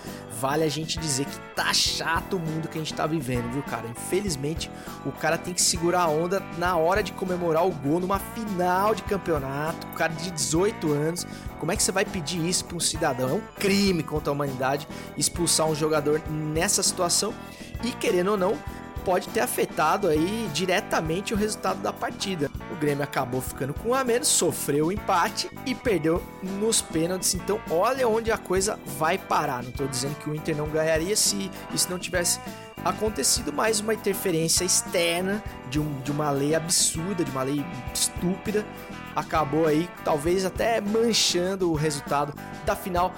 vale 0.41 0.65
a 0.65 0.69
gente 0.69 0.99
dizer 0.99 1.27
que 1.27 1.39
tá 1.55 1.73
chato 1.73 2.37
o 2.37 2.41
mundo 2.41 2.69
que 2.69 2.79
a 2.79 2.81
gente 2.81 2.95
tá 2.95 3.07
vivendo, 3.07 3.51
viu, 3.53 3.63
cara? 3.63 3.87
Infelizmente, 3.89 4.71
o 5.05 5.13
cara 5.13 5.39
tem 5.39 5.55
que 5.55 5.63
segurar 5.63 6.03
a 6.03 6.09
onda 6.09 6.41
na 6.59 6.77
hora 6.77 7.03
de 7.03 7.13
comemorar 7.13 7.67
o 7.67 7.71
gol 7.71 8.01
numa 8.01 8.19
final 8.19 8.95
de 8.95 9.03
campeonato, 9.03 9.87
o 9.89 9.95
cara 9.95 10.13
de 10.13 10.31
18 10.31 10.93
anos. 10.93 11.27
Como 11.59 11.73
é 11.73 11.77
que 11.77 11.83
você 11.83 11.93
vai 11.93 12.05
pedir 12.05 12.45
isso 12.47 12.65
para 12.65 12.77
um 12.77 12.81
cidadão? 12.81 13.29
É 13.31 13.33
um 13.33 13.43
crime 13.59 14.03
contra 14.03 14.31
a 14.31 14.33
humanidade 14.33 14.87
expulsar 15.17 15.67
um 15.67 15.75
jogador 15.75 16.21
nessa 16.29 16.83
situação. 16.83 17.35
E 17.83 17.93
querendo 17.93 18.33
ou 18.33 18.37
não, 18.37 18.59
pode 19.07 19.29
ter 19.29 19.39
afetado 19.39 20.09
aí 20.09 20.51
diretamente 20.53 21.33
o 21.33 21.37
resultado 21.37 21.81
da 21.81 21.93
partida. 21.93 22.51
O 22.73 22.75
Grêmio 22.75 23.05
acabou 23.05 23.41
ficando 23.41 23.73
com 23.73 23.91
um 23.91 23.95
a 23.95 24.03
menos, 24.03 24.27
sofreu 24.27 24.87
o 24.87 24.93
empate 24.93 25.49
e 25.65 25.77
perdeu 25.77 26.21
nos 26.43 26.83
pênaltis. 26.83 27.33
Então, 27.37 27.61
olha 27.71 28.09
onde 28.09 28.33
a 28.33 28.37
coisa 28.37 28.77
vai 28.99 29.17
parar. 29.17 29.63
Não 29.63 29.71
estou 29.71 29.87
dizendo 29.87 30.17
que 30.17 30.29
o 30.29 30.35
Inter 30.35 30.57
não 30.57 30.69
ganharia 30.69 31.15
se 31.15 31.49
isso 31.73 31.89
não 31.89 32.01
tivesse 32.01 32.41
acontecido 32.85 33.53
mais 33.53 33.79
uma 33.79 33.95
interferência 33.95 34.65
externa 34.65 35.41
de, 35.71 35.79
um, 35.79 36.01
de 36.01 36.11
uma 36.11 36.33
lei 36.33 36.57
absurda, 36.57 37.25
de 37.25 37.31
uma 37.31 37.45
lei 37.45 37.65
estúpida, 37.95 38.67
acabou 39.15 39.67
aí 39.67 39.89
talvez 40.05 40.45
até 40.45 40.81
manchando 40.81 41.71
o 41.71 41.75
resultado 41.75 42.35
da 42.65 42.75
final 42.75 43.15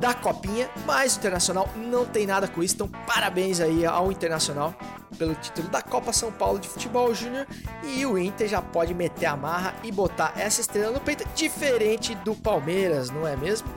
da 0.00 0.12
Copinha, 0.14 0.68
mas 0.84 1.14
o 1.14 1.18
Internacional 1.18 1.68
não 1.76 2.04
tem 2.04 2.26
nada 2.26 2.46
com 2.46 2.62
isso, 2.62 2.74
então 2.74 2.88
parabéns 3.06 3.60
aí 3.60 3.86
ao 3.86 4.12
Internacional 4.12 4.74
pelo 5.16 5.34
título 5.34 5.68
da 5.68 5.80
Copa 5.80 6.12
São 6.12 6.30
Paulo 6.30 6.58
de 6.58 6.68
Futebol 6.68 7.14
Júnior 7.14 7.46
e 7.82 8.04
o 8.04 8.18
Inter 8.18 8.48
já 8.48 8.60
pode 8.60 8.92
meter 8.92 9.26
a 9.26 9.36
marra 9.36 9.74
e 9.82 9.90
botar 9.90 10.34
essa 10.36 10.60
estrela 10.60 10.92
no 10.92 11.00
peito, 11.00 11.26
diferente 11.34 12.14
do 12.16 12.34
Palmeiras, 12.34 13.10
não 13.10 13.26
é 13.26 13.36
mesmo? 13.36 13.68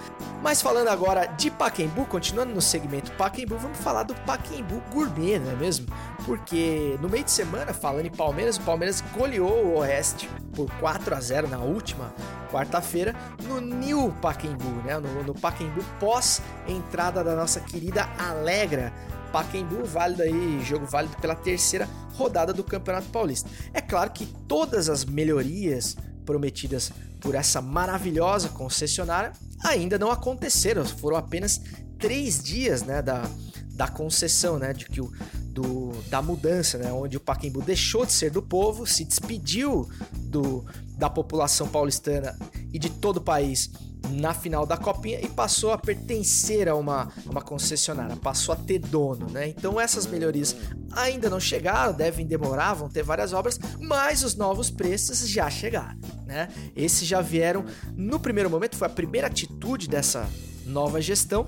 Mas 0.41 0.61
falando 0.61 0.87
agora 0.87 1.25
de 1.25 1.51
Paquembu, 1.51 2.05
continuando 2.05 2.53
no 2.53 2.61
segmento 2.61 3.11
Paquembu, 3.13 3.57
vamos 3.57 3.77
falar 3.77 4.03
do 4.03 4.15
Paquembu 4.15 4.81
Gourmet, 4.91 5.37
não 5.39 5.51
é 5.51 5.55
mesmo? 5.55 5.87
Porque 6.25 6.97
no 7.01 7.09
meio 7.09 7.23
de 7.23 7.31
semana, 7.31 7.73
falando 7.73 8.05
em 8.05 8.11
Palmeiras, 8.11 8.57
o 8.57 8.61
Palmeiras 8.61 9.03
goleou 9.13 9.65
o 9.65 9.77
Oeste 9.79 10.29
por 10.55 10.69
4 10.79 11.15
a 11.15 11.19
0 11.19 11.47
na 11.47 11.59
última 11.59 12.13
quarta-feira 12.50 13.15
no 13.44 13.62
New 13.62 14.12
Paquembu, 14.22 14.70
né? 14.84 14.98
No, 15.00 15.24
no 15.24 15.34
Paquembu 15.34 15.84
pós 16.00 16.41
entrada 16.68 17.24
da 17.24 17.36
nossa 17.36 17.60
querida 17.60 18.10
Alegra 18.18 18.94
Pacaembu, 19.32 19.86
válido 19.86 20.24
aí, 20.24 20.62
jogo 20.63 20.86
válido 20.86 21.15
pela 21.18 21.36
terceira 21.36 21.88
rodada 22.15 22.51
do 22.51 22.63
Campeonato 22.63 23.08
Paulista. 23.10 23.50
É 23.74 23.82
claro 23.82 24.12
que 24.12 24.25
todas 24.48 24.89
as 24.89 25.06
melhorias 25.06 25.96
prometidas 26.25 26.91
por 27.20 27.36
essa 27.36 27.62
maravilhosa 27.62 28.50
concessionária 28.50 29.32
ainda 29.63 29.98
não 29.98 30.12
aconteceram, 30.12 30.86
foram 30.86 31.18
apenas 31.18 31.62
três 31.98 32.41
dias 32.41 32.82
né, 32.82 33.01
da, 33.01 33.29
da 33.79 33.88
concessão, 33.88 34.59
né, 34.59 34.74
de 34.74 34.83
que 34.83 35.00
o, 35.00 35.09
do, 35.36 35.93
da 36.09 36.21
mudança, 36.21 36.77
né, 36.77 36.91
onde 36.91 37.15
o 37.15 37.19
Pacaembu 37.19 37.62
deixou 37.62 38.05
de 38.05 38.12
ser 38.12 38.29
do 38.29 38.41
povo, 38.41 38.86
se 38.86 39.05
despediu 39.05 39.88
do, 40.17 40.65
da 40.98 41.09
população 41.09 41.65
paulistana 41.65 42.38
e 42.74 42.77
de 42.77 42.89
todo 42.89 43.17
o 43.17 43.21
país 43.21 43.71
na 44.09 44.33
final 44.33 44.65
da 44.65 44.75
copinha 44.75 45.21
e 45.21 45.29
passou 45.29 45.71
a 45.71 45.77
pertencer 45.77 46.67
a 46.67 46.75
uma, 46.75 47.07
uma 47.25 47.41
concessionária, 47.41 48.17
passou 48.17 48.53
a 48.53 48.57
ter 48.57 48.79
dono, 48.79 49.29
né? 49.29 49.48
Então 49.48 49.79
essas 49.79 50.05
melhorias 50.05 50.57
ainda 50.91 51.29
não 51.29 51.39
chegaram, 51.39 51.93
devem 51.93 52.27
demorar, 52.27 52.74
vão 52.74 52.89
ter 52.89 53.01
várias 53.01 53.31
obras, 53.31 53.57
mas 53.79 54.25
os 54.25 54.36
novos 54.36 54.69
preços 54.69 55.25
já 55.25 55.50
chegaram, 55.50 55.98
né? 56.25 56.50
Esses 56.75 57.07
já 57.07 57.21
vieram 57.21 57.63
no 57.95 58.19
primeiro 58.19 58.50
momento, 58.50 58.75
foi 58.75 58.88
a 58.88 58.91
primeira 58.91 59.27
atitude 59.27 59.88
dessa 59.88 60.27
nova 60.65 61.00
gestão. 61.01 61.45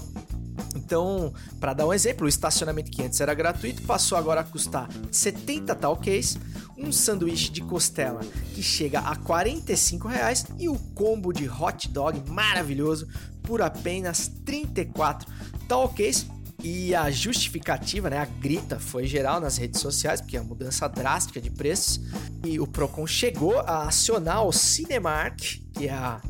Então, 0.75 1.33
para 1.59 1.73
dar 1.73 1.87
um 1.87 1.93
exemplo, 1.93 2.25
o 2.25 2.29
estacionamento 2.29 2.91
que 2.91 3.03
antes 3.03 3.19
era 3.19 3.33
gratuito 3.33 3.81
passou 3.83 4.17
agora 4.17 4.41
a 4.41 4.43
custar 4.43 4.89
70 5.11 5.75
talques, 5.75 6.37
um 6.77 6.91
sanduíche 6.91 7.51
de 7.51 7.61
costela 7.61 8.21
que 8.53 8.63
chega 8.63 8.99
a 8.99 9.15
45 9.15 10.07
reais 10.07 10.45
e 10.57 10.67
o 10.67 10.77
combo 10.95 11.31
de 11.31 11.47
hot 11.47 11.89
dog 11.89 12.21
maravilhoso 12.29 13.07
por 13.43 13.61
apenas 13.61 14.27
34 14.45 15.31
talques. 15.67 16.25
E 16.63 16.93
a 16.93 17.09
justificativa, 17.09 18.07
né, 18.07 18.19
a 18.19 18.25
grita 18.25 18.79
foi 18.79 19.07
geral 19.07 19.39
nas 19.39 19.57
redes 19.57 19.81
sociais, 19.81 20.21
porque 20.21 20.37
é 20.37 20.41
uma 20.41 20.49
mudança 20.49 20.87
drástica 20.87 21.41
de 21.41 21.49
preços. 21.49 21.99
E 22.45 22.59
o 22.59 22.67
Procon 22.67 23.07
chegou 23.07 23.59
a 23.61 23.87
acionar 23.87 24.45
o 24.45 24.51
Cinemark, 24.51 25.39
que 25.73 25.87
é 25.87 25.91
a, 25.91 26.21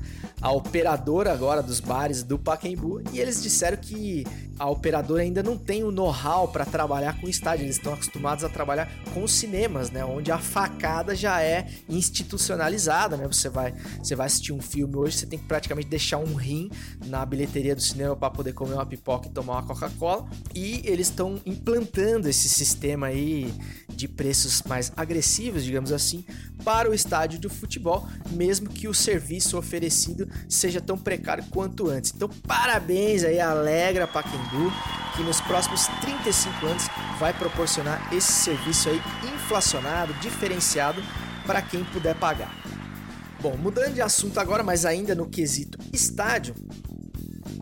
a 0.42 0.52
operadora 0.52 1.32
agora 1.32 1.62
dos 1.62 1.80
bares 1.80 2.24
do 2.24 2.40
Pacaembu, 2.40 3.02
e 3.14 3.20
eles 3.20 3.42
disseram 3.42 3.78
que 3.78 4.26
a 4.62 4.70
operadora 4.70 5.24
ainda 5.24 5.42
não 5.42 5.58
tem 5.58 5.84
o 5.84 5.90
know-how 5.90 6.48
para 6.48 6.64
trabalhar 6.64 7.20
com 7.20 7.28
estádio, 7.28 7.66
eles 7.66 7.78
estão 7.78 7.96
acostumados 7.96 8.44
a 8.44 8.50
trabalhar 8.50 8.94
com 9.12 9.28
cinemas, 9.28 9.90
né, 9.90 10.06
onde 10.06 10.32
a 10.32 10.38
facada 10.38 11.16
já 11.16 11.42
é 11.42 11.68
institucionalizada, 11.90 13.18
né? 13.18 13.26
Você 13.26 13.50
vai, 13.50 13.74
você 13.98 14.16
vai 14.16 14.28
assistir 14.28 14.54
um 14.54 14.62
filme 14.62 14.96
hoje, 14.96 15.18
você 15.18 15.26
tem 15.26 15.40
que 15.40 15.46
praticamente 15.46 15.88
deixar 15.88 16.20
um 16.20 16.36
rim 16.36 16.70
na 17.08 17.26
bilheteria 17.26 17.76
do 17.76 17.82
cinema 17.82 18.16
para 18.16 18.30
poder 18.30 18.54
comer 18.54 18.76
uma 18.76 18.86
pipoca 18.86 19.28
e 19.28 19.32
tomar 19.32 19.54
uma 19.54 19.64
Coca-Cola, 19.64 20.30
e 20.54 20.84
eles 20.86 21.08
estão 21.08 21.42
implantando 21.44 22.30
esse 22.30 22.48
sistema 22.48 23.08
aí 23.08 23.52
de 23.90 24.08
preços 24.08 24.62
mais 24.62 24.92
agressivos, 24.96 25.64
digamos 25.64 25.92
assim, 25.92 26.24
para 26.64 26.88
o 26.88 26.94
estádio 26.94 27.40
de 27.40 27.50
futebol, 27.50 28.08
mesmo 28.30 28.70
que 28.70 28.88
o 28.88 28.94
serviço 28.94 29.58
oferecido 29.58 30.30
seja 30.48 30.80
tão 30.80 31.00
precário 31.00 31.44
quanto 31.50 31.90
antes. 31.90 32.14
Então, 32.16 32.30
parabéns 32.48 33.24
aí, 33.24 33.40
alegra 33.40 34.06
Que 35.16 35.24
nos 35.24 35.42
próximos 35.42 35.88
35 36.02 36.66
anos 36.66 36.88
vai 37.20 37.34
proporcionar 37.34 38.14
esse 38.14 38.32
serviço 38.32 38.90
aí 38.90 39.02
inflacionado, 39.34 40.14
diferenciado 40.16 41.04
para 41.46 41.62
quem 41.62 41.84
puder 41.86 42.16
pagar. 42.16 42.54
Bom, 43.42 43.58
mudando 43.58 43.94
de 43.94 44.02
assunto 44.02 44.40
agora, 44.40 44.64
mas 44.64 44.86
ainda 44.86 45.16
no 45.16 45.28
quesito 45.28 45.78
estádio, 45.92 46.54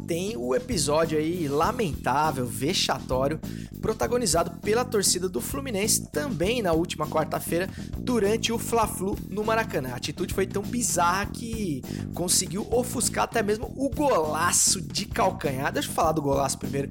tem 0.05 0.35
o 0.35 0.55
episódio 0.55 1.17
aí 1.17 1.47
lamentável, 1.47 2.45
vexatório 2.45 3.39
protagonizado 3.81 4.59
pela 4.59 4.83
torcida 4.85 5.27
do 5.29 5.41
Fluminense 5.41 6.09
também 6.11 6.61
na 6.61 6.73
última 6.73 7.07
quarta-feira 7.07 7.69
durante 7.97 8.51
o 8.51 8.59
Fla-Flu 8.59 9.17
no 9.29 9.43
Maracanã. 9.43 9.89
A 9.89 9.95
atitude 9.95 10.33
foi 10.33 10.45
tão 10.45 10.61
bizarra 10.61 11.25
que 11.27 11.81
conseguiu 12.13 12.67
ofuscar 12.71 13.23
até 13.25 13.41
mesmo 13.41 13.73
o 13.75 13.89
golaço 13.89 14.81
de 14.81 15.05
calcanhar. 15.05 15.71
Deixa 15.71 15.89
eu 15.89 15.93
falar 15.93 16.11
do 16.11 16.21
golaço 16.21 16.57
primeiro 16.57 16.89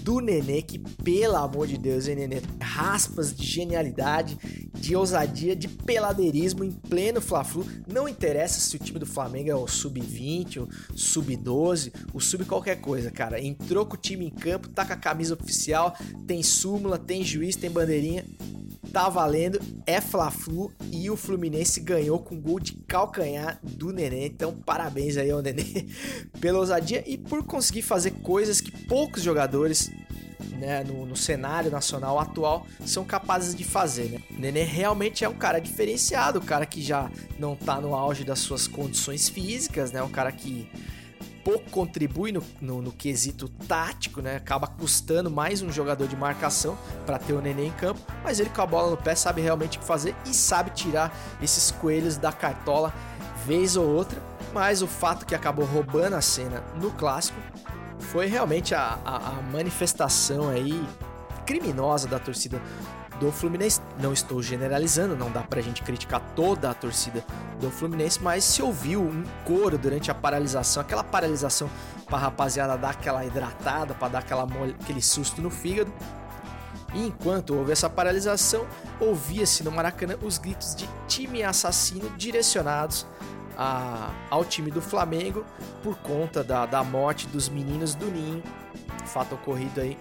do 0.00 0.20
Nenê, 0.20 0.62
que 0.62 0.78
pelo 0.78 1.36
amor 1.36 1.66
de 1.66 1.78
Deus, 1.78 2.06
hein, 2.06 2.16
Nenê? 2.16 2.40
Raspas 2.60 3.34
de 3.34 3.44
genialidade, 3.44 4.38
de 4.74 4.94
ousadia, 4.94 5.56
de 5.56 5.68
peladeirismo 5.68 6.64
em 6.64 6.70
pleno 6.70 7.20
Fla-Flu. 7.20 7.66
Não 7.86 8.08
interessa 8.08 8.60
se 8.60 8.76
o 8.76 8.78
time 8.78 8.98
do 8.98 9.06
Flamengo 9.06 9.50
é 9.50 9.54
o 9.54 9.66
sub-20, 9.66 10.58
o 10.58 10.68
sub-12, 10.94 11.92
o 12.12 12.20
sub 12.20 12.44
qualquer 12.44 12.80
coisa, 12.80 13.10
cara. 13.10 13.40
Entrou 13.40 13.86
com 13.86 13.94
o 13.94 13.98
time 13.98 14.26
em 14.26 14.30
campo, 14.30 14.68
tá 14.68 14.84
com 14.84 14.92
a 14.92 14.96
camisa 14.96 15.34
oficial, 15.34 15.96
tem 16.26 16.42
súmula, 16.42 16.98
tem 16.98 17.22
juiz, 17.22 17.56
tem 17.56 17.70
bandeirinha. 17.70 18.24
Tá 18.92 19.08
valendo, 19.08 19.60
é 19.84 20.00
Fla-Flu 20.00 20.72
e 20.90 21.10
o 21.10 21.16
Fluminense 21.16 21.80
ganhou 21.80 22.18
com 22.18 22.40
gol 22.40 22.58
de 22.58 22.72
calcanhar 22.72 23.58
do 23.62 23.92
Nenê. 23.92 24.26
Então, 24.26 24.54
parabéns 24.54 25.16
aí 25.16 25.30
ao 25.30 25.42
Nenê 25.42 25.86
pela 26.40 26.58
ousadia 26.58 27.04
e 27.06 27.18
por 27.18 27.44
conseguir 27.44 27.82
fazer 27.82 28.12
coisas 28.22 28.60
que 28.60 28.70
poucos 28.70 29.22
jogadores 29.22 29.90
né, 30.56 30.82
no, 30.84 31.04
no, 31.04 31.16
cenário 31.16 31.70
nacional 31.70 32.18
atual 32.18 32.66
são 32.86 33.04
capazes 33.04 33.54
de 33.54 33.64
fazer. 33.64 34.10
Né? 34.10 34.22
O 34.30 34.40
Nenê 34.40 34.62
realmente 34.62 35.24
é 35.24 35.28
um 35.28 35.34
cara 35.34 35.58
diferenciado, 35.58 36.38
um 36.38 36.44
cara 36.44 36.64
que 36.64 36.80
já 36.80 37.10
não 37.38 37.54
tá 37.54 37.80
no 37.80 37.94
auge 37.94 38.24
das 38.24 38.38
suas 38.38 38.66
condições 38.66 39.28
físicas, 39.28 39.92
né? 39.92 40.02
Um 40.02 40.08
cara 40.08 40.32
que 40.32 40.68
pouco 41.46 41.70
contribui 41.70 42.32
no, 42.32 42.42
no, 42.60 42.82
no, 42.82 42.90
quesito 42.90 43.48
tático, 43.68 44.20
né? 44.20 44.34
Acaba 44.34 44.66
custando 44.66 45.30
mais 45.30 45.62
um 45.62 45.70
jogador 45.70 46.08
de 46.08 46.16
marcação 46.16 46.76
para 47.06 47.20
ter 47.20 47.34
o 47.34 47.40
Nenê 47.40 47.66
em 47.66 47.70
campo, 47.70 48.00
mas 48.24 48.40
ele 48.40 48.50
com 48.50 48.62
a 48.62 48.66
bola 48.66 48.90
no 48.90 48.96
pé 48.96 49.14
sabe 49.14 49.42
realmente 49.42 49.78
o 49.78 49.80
que 49.80 49.86
fazer 49.86 50.16
e 50.26 50.34
sabe 50.34 50.70
tirar 50.70 51.16
esses 51.40 51.70
coelhos 51.70 52.16
da 52.16 52.32
cartola 52.32 52.92
vez 53.46 53.76
ou 53.76 53.86
outra. 53.86 54.20
Mas 54.52 54.82
o 54.82 54.88
fato 54.88 55.24
que 55.24 55.36
acabou 55.36 55.64
roubando 55.66 56.16
a 56.16 56.20
cena 56.20 56.64
no 56.80 56.90
clássico 56.90 57.38
foi 58.00 58.26
realmente 58.26 58.74
a, 58.74 58.98
a, 59.04 59.38
a 59.38 59.42
manifestação 59.42 60.48
aí 60.48 60.84
criminosa 61.46 62.08
da 62.08 62.18
torcida 62.18 62.60
do 63.18 63.32
Fluminense. 63.32 63.80
Não 64.00 64.12
estou 64.12 64.42
generalizando, 64.42 65.16
não 65.16 65.30
dá 65.30 65.42
pra 65.42 65.60
gente 65.60 65.82
criticar 65.82 66.20
toda 66.34 66.70
a 66.70 66.74
torcida 66.74 67.24
do 67.60 67.70
Fluminense, 67.70 68.22
mas 68.22 68.44
se 68.44 68.62
ouviu 68.62 69.00
um 69.00 69.24
coro 69.44 69.78
durante 69.78 70.10
a 70.10 70.14
paralisação, 70.14 70.80
aquela 70.80 71.04
paralisação 71.04 71.70
pra 72.06 72.18
rapaziada 72.18 72.76
dar 72.76 72.90
aquela 72.90 73.24
hidratada, 73.24 73.94
para 73.94 74.08
dar 74.08 74.18
aquela 74.20 74.46
aquele 74.80 75.02
susto 75.02 75.40
no 75.40 75.50
fígado. 75.50 75.92
E 76.94 77.06
enquanto 77.06 77.54
houve 77.54 77.72
essa 77.72 77.90
paralisação, 77.90 78.66
ouvia-se 79.00 79.62
no 79.64 79.70
Maracanã 79.70 80.16
os 80.22 80.38
gritos 80.38 80.74
de 80.74 80.88
time 81.06 81.42
assassino 81.42 82.08
direcionados 82.16 83.06
a, 83.56 84.10
ao 84.30 84.44
time 84.44 84.70
do 84.70 84.80
Flamengo 84.80 85.44
por 85.82 85.96
conta 85.98 86.44
da, 86.44 86.66
da 86.66 86.84
morte 86.84 87.26
dos 87.26 87.48
meninos 87.48 87.94
do 87.94 88.06
Ninho, 88.06 88.42
fato 89.06 89.34
ocorrido 89.34 89.80
aí 89.80 89.98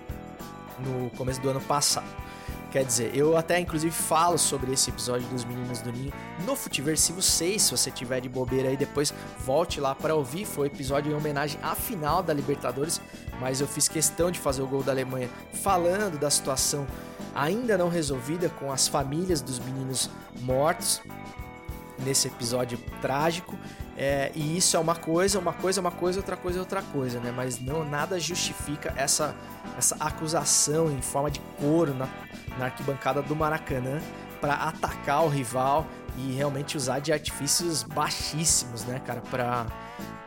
no 0.80 1.10
começo 1.12 1.42
do 1.42 1.50
ano 1.50 1.62
passado. 1.62 2.25
Quer 2.72 2.84
dizer, 2.84 3.16
eu 3.16 3.38
até 3.38 3.60
inclusive 3.60 3.92
falo 3.92 4.38
sobre 4.38 4.74
esse 4.74 4.90
episódio 4.90 5.28
dos 5.30 5.46
Meninos 5.46 5.82
do 5.82 5.92
Ninho 5.92 6.12
no 6.46 6.56
Futiversivo 6.56 7.22
6, 7.22 7.62
se 7.62 7.72
você 7.72 7.90
tiver 7.90 8.20
de 8.20 8.28
bobeira 8.28 8.70
aí 8.70 8.76
depois 8.76 9.14
volte 9.40 9.80
lá 9.80 9.96
para 9.96 10.14
ouvir, 10.14 10.46
foi 10.46 10.68
um 10.68 10.72
episódio 10.72 11.12
em 11.12 11.16
homenagem 11.16 11.60
à 11.64 11.74
final 11.74 12.22
da 12.22 12.34
Libertadores, 12.34 13.00
mas 13.40 13.62
eu 13.62 13.68
fiz 13.68 13.88
questão 13.88 14.30
de 14.30 14.40
fazer 14.40 14.62
o 14.62 14.68
gol 14.68 14.84
da 14.84 14.92
Alemanha 14.92 15.30
falando 15.54 16.20
da 16.20 16.30
situação 16.30 16.86
ainda 17.36 17.78
não 17.78 17.90
resolvida 17.90 18.50
com 18.50 18.72
as 18.72 18.88
famílias 18.88 19.42
dos 19.42 19.60
meninos 19.60 20.10
mortos 20.42 21.02
nesse 22.00 22.28
episódio 22.28 22.78
trágico. 23.02 23.58
É, 23.98 24.32
e 24.36 24.58
isso 24.58 24.76
é 24.76 24.80
uma 24.80 24.96
coisa, 24.96 25.40
uma 25.40 25.54
coisa 25.54 25.80
uma 25.80 25.92
coisa, 25.92 26.20
outra 26.20 26.36
coisa 26.36 26.60
outra 26.60 26.82
coisa, 26.82 27.20
né? 27.20 27.32
Mas 27.36 27.60
não 27.60 27.86
nada 27.86 28.20
justifica 28.20 28.94
essa 28.98 29.34
essa 29.78 29.96
acusação 30.00 30.92
em 30.92 31.02
forma 31.02 31.32
de 31.32 31.40
couro 31.60 31.94
na, 31.94 32.08
na 32.58 32.66
arquibancada 32.66 33.22
do 33.22 33.36
Maracanã 33.36 34.00
para 34.42 34.54
atacar 34.54 35.24
o 35.24 35.28
rival 35.28 35.86
e 36.18 36.34
realmente 36.34 36.78
usar 36.78 37.00
de 37.00 37.12
artifícios 37.12 37.84
baixíssimos, 37.84 38.86
né, 38.86 39.02
cara, 39.06 39.22
para 39.22 39.66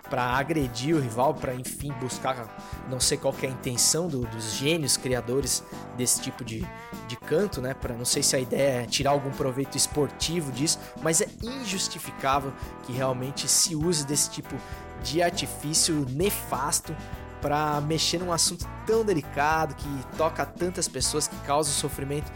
para 0.09 0.23
agredir 0.23 0.95
o 0.95 1.01
rival, 1.01 1.35
para 1.35 1.55
enfim 1.55 1.93
buscar, 2.01 2.49
não 2.89 2.99
sei 3.01 3.19
qual 3.19 3.35
é 3.43 3.47
a 3.47 3.51
intenção 3.51 4.09
do, 4.09 4.21
dos 4.27 4.55
gênios 4.55 4.97
criadores 4.97 5.63
desse 5.97 6.21
tipo 6.21 6.45
de, 6.45 6.67
de 7.07 7.17
canto, 7.17 7.61
né? 7.61 7.75
Para 7.75 7.95
não 7.95 8.05
sei 8.05 8.23
se 8.23 8.37
a 8.37 8.39
ideia 8.39 8.83
é 8.83 8.87
tirar 8.87 9.11
algum 9.11 9.31
proveito 9.31 9.77
esportivo 9.77 10.51
disso, 10.53 10.79
mas 11.03 11.21
é 11.21 11.29
injustificável 11.43 12.53
que 12.85 12.93
realmente 12.93 13.49
se 13.49 13.75
use 13.77 14.07
desse 14.07 14.31
tipo 14.31 14.55
de 15.03 15.23
artifício 15.23 16.07
nefasto 16.11 16.95
para 17.41 17.81
mexer 17.81 18.19
num 18.19 18.33
assunto 18.33 18.69
tão 18.87 19.05
delicado 19.05 19.75
que 19.75 20.17
toca 20.17 20.45
tantas 20.45 20.89
pessoas, 20.89 21.29
que 21.29 21.37
causa 21.47 21.71
sofrimento 21.71 22.31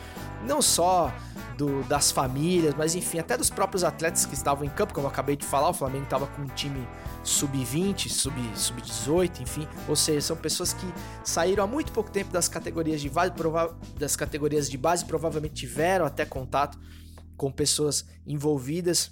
não 0.46 0.60
só 0.60 1.12
do, 1.56 1.82
das 1.84 2.10
famílias, 2.10 2.74
mas 2.76 2.94
enfim, 2.94 3.18
até 3.18 3.36
dos 3.36 3.50
próprios 3.50 3.84
atletas 3.84 4.26
que 4.26 4.34
estavam 4.34 4.64
em 4.64 4.70
campo, 4.70 4.94
como 4.94 5.06
eu 5.06 5.10
acabei 5.10 5.36
de 5.36 5.44
falar, 5.44 5.68
o 5.68 5.74
Flamengo 5.74 6.04
estava 6.04 6.26
com 6.26 6.42
um 6.42 6.48
time 6.48 6.86
sub-20, 7.22 8.08
sub-18, 8.08 8.86
sub 8.86 9.42
enfim, 9.42 9.68
ou 9.88 9.94
seja, 9.94 10.20
são 10.20 10.36
pessoas 10.36 10.72
que 10.72 10.86
saíram 11.24 11.64
há 11.64 11.66
muito 11.66 11.92
pouco 11.92 12.10
tempo 12.10 12.32
das 12.32 12.48
categorias 12.48 13.00
de 13.00 13.08
base, 13.08 13.32
das 13.98 14.16
categorias 14.16 14.68
de 14.68 14.76
base, 14.76 15.04
provavelmente 15.04 15.54
tiveram 15.54 16.04
até 16.04 16.24
contato 16.24 16.78
com 17.36 17.50
pessoas 17.50 18.04
envolvidas 18.26 19.10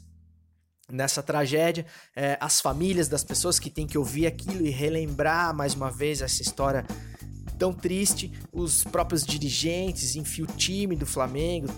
nessa 0.90 1.22
tragédia, 1.22 1.86
é, 2.16 2.36
as 2.40 2.60
famílias 2.60 3.08
das 3.08 3.22
pessoas 3.22 3.58
que 3.58 3.70
têm 3.70 3.86
que 3.86 3.96
ouvir 3.96 4.26
aquilo 4.26 4.66
e 4.66 4.70
relembrar 4.70 5.54
mais 5.54 5.74
uma 5.74 5.90
vez 5.90 6.20
essa 6.20 6.42
história 6.42 6.84
tão 7.58 7.72
triste, 7.72 8.32
os 8.52 8.84
próprios 8.84 9.24
dirigentes, 9.24 10.16
enfim, 10.16 10.42
o 10.42 10.46
time 10.46 10.96
do 10.96 11.06
Flamengo, 11.06 11.68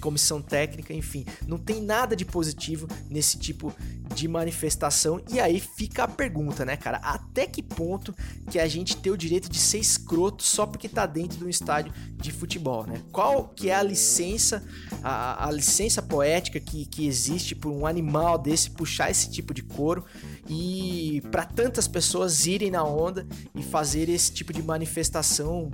comissão 0.00 0.42
técnica, 0.42 0.92
enfim, 0.92 1.24
não 1.46 1.56
tem 1.56 1.80
nada 1.80 2.16
de 2.16 2.24
positivo 2.24 2.88
nesse 3.08 3.38
tipo 3.38 3.72
de 4.14 4.28
manifestação. 4.28 5.20
E 5.30 5.40
aí 5.40 5.60
fica 5.60 6.04
a 6.04 6.08
pergunta, 6.08 6.64
né, 6.64 6.76
cara? 6.76 6.98
Até 6.98 7.46
que 7.46 7.62
ponto 7.62 8.14
que 8.50 8.58
a 8.58 8.68
gente 8.68 8.96
tem 8.96 9.12
o 9.12 9.16
direito 9.16 9.48
de 9.48 9.58
ser 9.58 9.78
escroto 9.78 10.42
só 10.42 10.66
porque 10.66 10.88
tá 10.88 11.06
dentro 11.06 11.38
de 11.38 11.44
um 11.44 11.48
estádio 11.48 11.92
de 12.16 12.30
futebol, 12.30 12.86
né? 12.86 13.00
Qual 13.10 13.48
que 13.48 13.70
é 13.70 13.74
a 13.74 13.82
licença, 13.82 14.62
a, 15.02 15.48
a 15.48 15.50
licença 15.50 16.02
poética 16.02 16.60
que, 16.60 16.86
que 16.86 17.06
existe 17.06 17.54
por 17.54 17.70
um 17.70 17.86
animal 17.86 18.38
desse 18.38 18.70
puxar 18.70 19.10
esse 19.10 19.30
tipo 19.30 19.52
de 19.52 19.62
couro 19.62 20.04
e 20.48 21.22
para 21.30 21.44
tantas 21.44 21.88
pessoas 21.88 22.46
irem 22.46 22.70
na 22.70 22.84
onda 22.84 23.26
e 23.54 23.62
fazer 23.62 24.08
esse 24.08 24.32
tipo 24.32 24.52
de 24.52 24.62
manifestação 24.62 25.70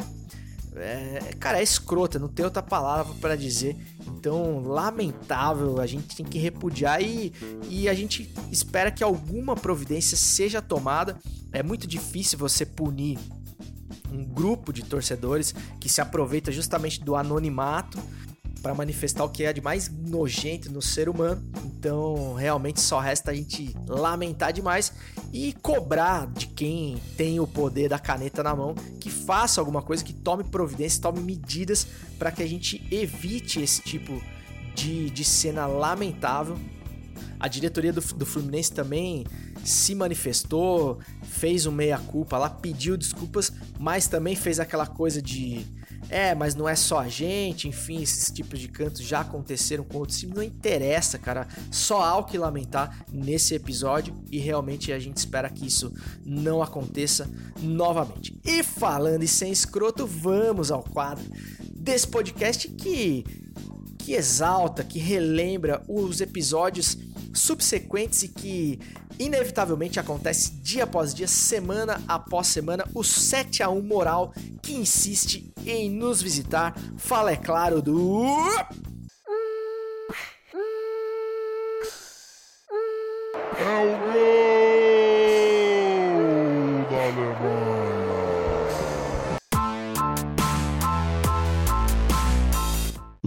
é, 0.79 1.35
cara, 1.39 1.59
é 1.59 1.63
escrota, 1.63 2.19
não 2.19 2.29
tem 2.29 2.45
outra 2.45 2.63
palavra 2.63 3.13
para 3.21 3.37
dizer. 3.37 3.77
Então, 4.19 4.59
lamentável, 4.65 5.81
a 5.81 5.87
gente 5.87 6.17
tem 6.17 6.27
que 6.27 6.41
repudiar 6.41 7.01
e, 7.01 7.33
e 7.69 7.89
a 7.89 7.95
gente 7.95 8.29
espera 8.51 8.91
que 8.91 9.05
alguma 9.05 9.55
providência 9.55 10.17
seja 10.17 10.61
tomada. 10.61 11.17
É 11.53 11.63
muito 11.63 11.87
difícil 11.87 12.37
você 12.37 12.67
punir 12.67 13.17
um 14.13 14.25
grupo 14.25 14.73
de 14.73 14.83
torcedores 14.83 15.55
que 15.79 15.89
se 15.89 16.01
aproveita 16.01 16.51
justamente 16.51 17.01
do 17.01 17.15
anonimato 17.15 17.97
para 18.63 18.75
manifestar 18.75 19.25
o 19.25 19.29
que 19.29 19.45
é 19.45 19.53
de 19.53 19.61
mais 19.61 19.89
nojento 19.89 20.71
no 20.71 20.83
ser 20.83 21.09
humano. 21.09 21.43
Então, 21.65 22.35
realmente 22.35 22.81
só 22.81 22.99
resta 22.99 23.31
a 23.31 23.35
gente 23.35 23.75
lamentar 23.87 24.53
demais 24.53 24.93
e 25.33 25.53
cobrar 25.55 26.27
de 26.27 26.47
quem 26.47 27.01
tem 27.17 27.39
o 27.41 27.47
poder 27.47 27.89
da 27.89 27.99
caneta 27.99 28.43
na 28.43 28.55
mão 28.55 28.75
que 29.01 29.11
faça 29.11 29.61
alguma 29.61 29.83
coisa, 29.83 30.05
que 30.05 30.13
tome 30.13 30.45
providências, 30.45 30.99
tome 30.99 31.21
medidas 31.21 31.87
para 32.19 32.33
que 32.33 32.43
a 32.43 32.47
gente 32.47 32.87
evite 32.91 33.61
esse 33.61 33.81
tipo 33.83 34.21
de, 34.75 35.11
de 35.11 35.25
cena 35.25 35.67
lamentável. 35.67 36.59
A 37.41 37.47
diretoria 37.47 37.93
do, 37.93 38.01
do 38.01 38.27
Fluminense 38.27 38.73
também 38.73 39.25
se 39.65 39.95
manifestou, 39.95 40.99
fez 41.23 41.67
um 41.67 41.73
meia-culpa 41.73 42.39
lá, 42.39 42.51
pediu 42.51 42.97
desculpas, 42.97 43.53
mas 43.79 44.09
também 44.09 44.35
fez 44.35 44.59
aquela 44.59 44.87
coisa 44.87 45.21
de 45.23 45.65
é, 46.09 46.35
mas 46.35 46.55
não 46.55 46.69
é 46.69 46.75
só 46.75 47.01
a 47.01 47.09
gente, 47.09 47.69
enfim, 47.69 48.03
esses 48.03 48.31
tipos 48.31 48.59
de 48.59 48.69
cantos 48.69 49.03
já 49.03 49.21
aconteceram 49.21 49.85
com 49.85 49.99
outros 49.99 50.19
times, 50.19 50.35
não 50.35 50.43
interessa, 50.43 51.19
cara. 51.19 51.47
Só 51.71 52.03
há 52.03 52.17
o 52.17 52.25
que 52.25 52.39
lamentar 52.39 53.05
nesse 53.11 53.55
episódio 53.55 54.15
e 54.31 54.39
realmente 54.39 54.93
a 54.93 54.99
gente 54.99 55.19
espera 55.19 55.51
que 55.51 55.67
isso 55.67 55.93
não 56.25 56.63
aconteça 56.63 57.29
novamente. 57.61 58.39
E 58.45 58.63
falando 58.63 59.23
em 59.23 59.27
sem 59.27 59.53
escroto, 59.53 60.07
vamos 60.07 60.71
ao 60.71 60.83
quadro 60.83 61.25
desse 61.75 62.07
podcast 62.07 62.69
que 62.69 63.25
que 64.09 64.15
exalta, 64.15 64.83
que 64.83 64.99
relembra 64.99 65.83
os 65.87 66.23
episódios 66.23 66.97
subsequentes 67.35 68.23
e 68.23 68.29
que 68.29 68.81
inevitavelmente 69.19 70.01
acontece 70.01 70.53
dia 70.63 70.85
após 70.85 71.13
dia, 71.13 71.29
semana 71.29 72.01
após 72.09 72.47
semana, 72.47 72.89
o 72.95 73.05
7 73.05 73.63
a 73.63 73.69
1 73.69 73.83
moral 73.83 74.33
que 74.63 74.73
insiste 74.73 75.53
em 75.67 75.91
nos 75.91 76.23
visitar. 76.23 76.75
Fala 76.97 77.33
é 77.33 77.37
claro 77.37 77.83
do 77.83 78.25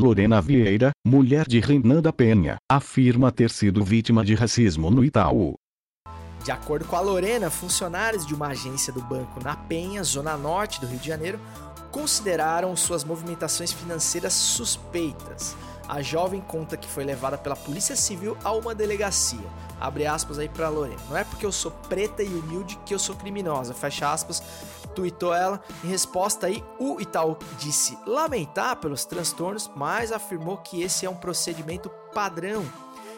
Lorena 0.02 0.42
Vieira, 0.42 0.90
mulher 1.06 1.48
de 1.48 1.60
Renan 1.60 2.02
da 2.02 2.12
Penha, 2.12 2.56
afirma 2.70 3.32
ter 3.32 3.52
sido 3.52 3.84
vítima 3.84 4.26
de 4.26 4.34
racismo 4.34 4.90
no 4.90 5.06
Itaú. 5.06 5.54
De 6.44 6.52
acordo 6.52 6.86
com 6.86 6.96
a 6.96 7.02
Lorena, 7.02 7.52
funcionários 7.52 8.26
de 8.26 8.34
uma 8.34 8.48
agência 8.48 8.92
do 8.92 9.00
banco 9.00 9.40
na 9.44 9.56
Penha, 9.56 10.04
zona 10.04 10.36
norte 10.36 10.82
do 10.82 10.88
Rio 10.88 10.98
de 10.98 11.08
Janeiro, 11.08 11.40
consideraram 11.92 12.76
suas 12.76 13.04
movimentações 13.04 13.72
financeiras 13.72 14.34
suspeitas. 14.34 15.56
A 15.92 16.02
jovem 16.02 16.40
conta 16.40 16.78
que 16.78 16.88
foi 16.88 17.04
levada 17.04 17.38
pela 17.38 17.54
Polícia 17.54 17.98
Civil 17.98 18.38
a 18.46 18.54
uma 18.54 18.74
delegacia. 18.74 19.46
Abre 19.78 20.06
aspas 20.06 20.40
aí 20.40 20.48
pra 20.48 20.70
Lorena. 20.70 21.02
Não 21.10 21.18
é 21.18 21.26
porque 21.26 21.46
eu 21.46 21.52
sou 21.52 21.70
preta 21.90 22.24
e 22.24 22.30
humilde 22.30 22.80
que 22.86 22.94
eu 22.94 23.00
sou 23.00 23.14
criminosa. 23.14 23.74
Fecha 23.74 24.10
aspas. 24.10 24.42
Tweetou 24.96 25.34
ela. 25.34 25.62
Em 25.84 25.90
resposta 25.90 26.48
aí, 26.48 26.64
o 26.80 27.02
Itaú 27.02 27.36
disse 27.60 27.98
lamentar 28.08 28.78
pelos 28.78 29.04
transtornos, 29.04 29.70
mas 29.76 30.14
afirmou 30.14 30.56
que 30.56 30.82
esse 30.82 31.06
é 31.06 31.10
um 31.10 31.16
procedimento 31.16 31.90
padrão 32.14 32.64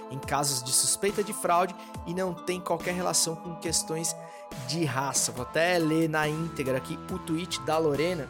em 0.09 0.17
casos 0.17 0.63
de 0.63 0.71
suspeita 0.71 1.23
de 1.23 1.31
fraude 1.31 1.75
e 2.07 2.13
não 2.13 2.33
tem 2.33 2.59
qualquer 2.59 2.95
relação 2.95 3.35
com 3.35 3.53
questões 3.55 4.15
de 4.67 4.83
raça. 4.83 5.31
Vou 5.31 5.43
até 5.43 5.77
ler 5.77 6.09
na 6.09 6.27
íntegra 6.27 6.77
aqui 6.77 6.97
o 7.11 7.19
tweet 7.19 7.61
da 7.61 7.77
Lorena, 7.77 8.27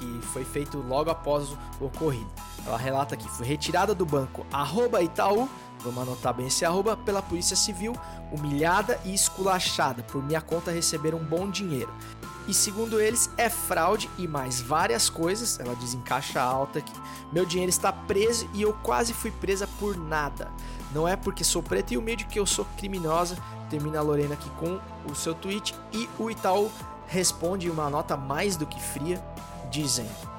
que 0.00 0.26
foi 0.28 0.44
feito 0.44 0.78
logo 0.78 1.10
após 1.10 1.50
o 1.78 1.84
ocorrido. 1.84 2.30
Ela 2.66 2.78
relata 2.78 3.16
que 3.16 3.28
foi 3.28 3.46
retirada 3.46 3.94
do 3.94 4.06
banco 4.06 4.46
arroba 4.50 5.02
Itaú, 5.02 5.48
vamos 5.80 6.02
anotar 6.02 6.34
bem 6.34 6.46
esse 6.46 6.64
arroba, 6.64 6.96
pela 6.96 7.20
Polícia 7.20 7.54
Civil, 7.54 7.94
humilhada 8.32 8.98
e 9.04 9.14
esculachada 9.14 10.02
por 10.02 10.22
minha 10.22 10.40
conta 10.40 10.70
receber 10.70 11.14
um 11.14 11.22
bom 11.22 11.50
dinheiro. 11.50 11.92
E 12.48 12.54
segundo 12.54 13.00
eles, 13.00 13.30
é 13.36 13.48
fraude 13.48 14.10
e 14.18 14.26
mais 14.26 14.60
várias 14.60 15.08
coisas. 15.08 15.60
Ela 15.60 15.76
diz 15.76 15.94
em 15.94 16.00
caixa 16.00 16.40
alta 16.40 16.80
que 16.80 16.92
meu 17.30 17.44
dinheiro 17.44 17.70
está 17.70 17.92
preso 17.92 18.48
e 18.54 18.62
eu 18.62 18.72
quase 18.82 19.12
fui 19.12 19.30
presa 19.30 19.68
por 19.78 19.96
nada. 19.96 20.50
Não 20.92 21.06
é 21.06 21.14
porque 21.14 21.44
sou 21.44 21.62
preta 21.62 21.94
e 21.94 21.96
humilde 21.96 22.24
que 22.24 22.40
eu 22.40 22.46
sou 22.46 22.66
criminosa. 22.76 23.36
Termina 23.68 24.00
a 24.00 24.02
Lorena 24.02 24.34
aqui 24.34 24.50
com 24.58 24.80
o 25.08 25.14
seu 25.14 25.32
tweet 25.34 25.76
e 25.92 26.08
o 26.18 26.28
Itaú 26.28 26.70
responde 27.06 27.68
uma 27.68 27.90
nota 27.90 28.16
mais 28.16 28.56
do 28.56 28.66
que 28.66 28.80
fria, 28.80 29.22
dizendo: 29.70 30.30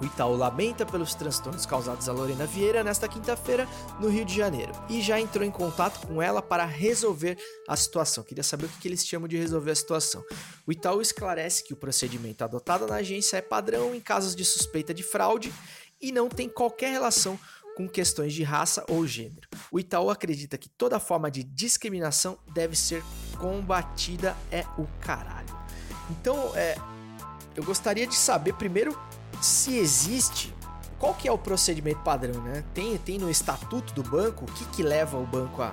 o 0.00 0.04
Itaú 0.04 0.36
lamenta 0.36 0.84
pelos 0.84 1.14
transtornos 1.14 1.64
causados 1.64 2.08
a 2.08 2.12
Lorena 2.12 2.46
Vieira 2.46 2.82
nesta 2.82 3.08
quinta-feira 3.08 3.68
no 4.00 4.08
Rio 4.08 4.24
de 4.24 4.34
Janeiro 4.34 4.72
e 4.88 5.00
já 5.00 5.20
entrou 5.20 5.44
em 5.44 5.50
contato 5.50 6.06
com 6.06 6.20
ela 6.20 6.42
para 6.42 6.64
resolver 6.64 7.38
a 7.68 7.76
situação. 7.76 8.24
Queria 8.24 8.42
saber 8.42 8.66
o 8.66 8.68
que 8.68 8.88
eles 8.88 9.06
chamam 9.06 9.28
de 9.28 9.36
resolver 9.36 9.70
a 9.70 9.74
situação. 9.74 10.24
O 10.66 10.72
Itaú 10.72 11.00
esclarece 11.00 11.62
que 11.62 11.72
o 11.72 11.76
procedimento 11.76 12.42
adotado 12.42 12.86
na 12.86 12.96
agência 12.96 13.36
é 13.36 13.40
padrão 13.40 13.94
em 13.94 14.00
casos 14.00 14.34
de 14.34 14.44
suspeita 14.44 14.92
de 14.92 15.02
fraude 15.02 15.52
e 16.00 16.10
não 16.10 16.28
tem 16.28 16.48
qualquer 16.48 16.90
relação 16.90 17.38
com 17.76 17.88
questões 17.88 18.32
de 18.32 18.42
raça 18.42 18.84
ou 18.88 19.06
gênero. 19.06 19.48
O 19.70 19.78
Itaú 19.78 20.10
acredita 20.10 20.58
que 20.58 20.68
toda 20.68 21.00
forma 21.00 21.30
de 21.30 21.42
discriminação 21.42 22.38
deve 22.52 22.76
ser 22.76 23.02
combatida 23.38 24.36
é 24.50 24.64
o 24.78 24.86
caralho. 25.00 25.56
Então, 26.10 26.54
é, 26.54 26.76
eu 27.54 27.62
gostaria 27.64 28.06
de 28.06 28.14
saber 28.14 28.54
primeiro 28.54 28.98
se 29.40 29.76
existe, 29.76 30.54
qual 30.98 31.14
que 31.14 31.28
é 31.28 31.32
o 31.32 31.38
procedimento 31.38 32.00
padrão, 32.00 32.40
né? 32.42 32.64
Tem, 32.72 32.96
tem 32.98 33.18
no 33.18 33.30
estatuto 33.30 33.92
do 33.94 34.02
banco 34.02 34.44
o 34.44 34.52
que, 34.52 34.64
que 34.66 34.82
leva 34.82 35.16
o 35.18 35.26
banco 35.26 35.62
a, 35.62 35.72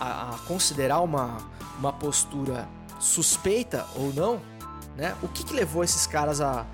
a, 0.00 0.34
a 0.34 0.38
considerar 0.46 1.00
uma, 1.00 1.38
uma 1.78 1.92
postura 1.92 2.68
suspeita 2.98 3.86
ou 3.96 4.12
não? 4.12 4.54
né? 4.96 5.14
O 5.22 5.28
que, 5.28 5.44
que 5.44 5.52
levou 5.52 5.82
esses 5.82 6.06
caras 6.06 6.40
a, 6.40 6.66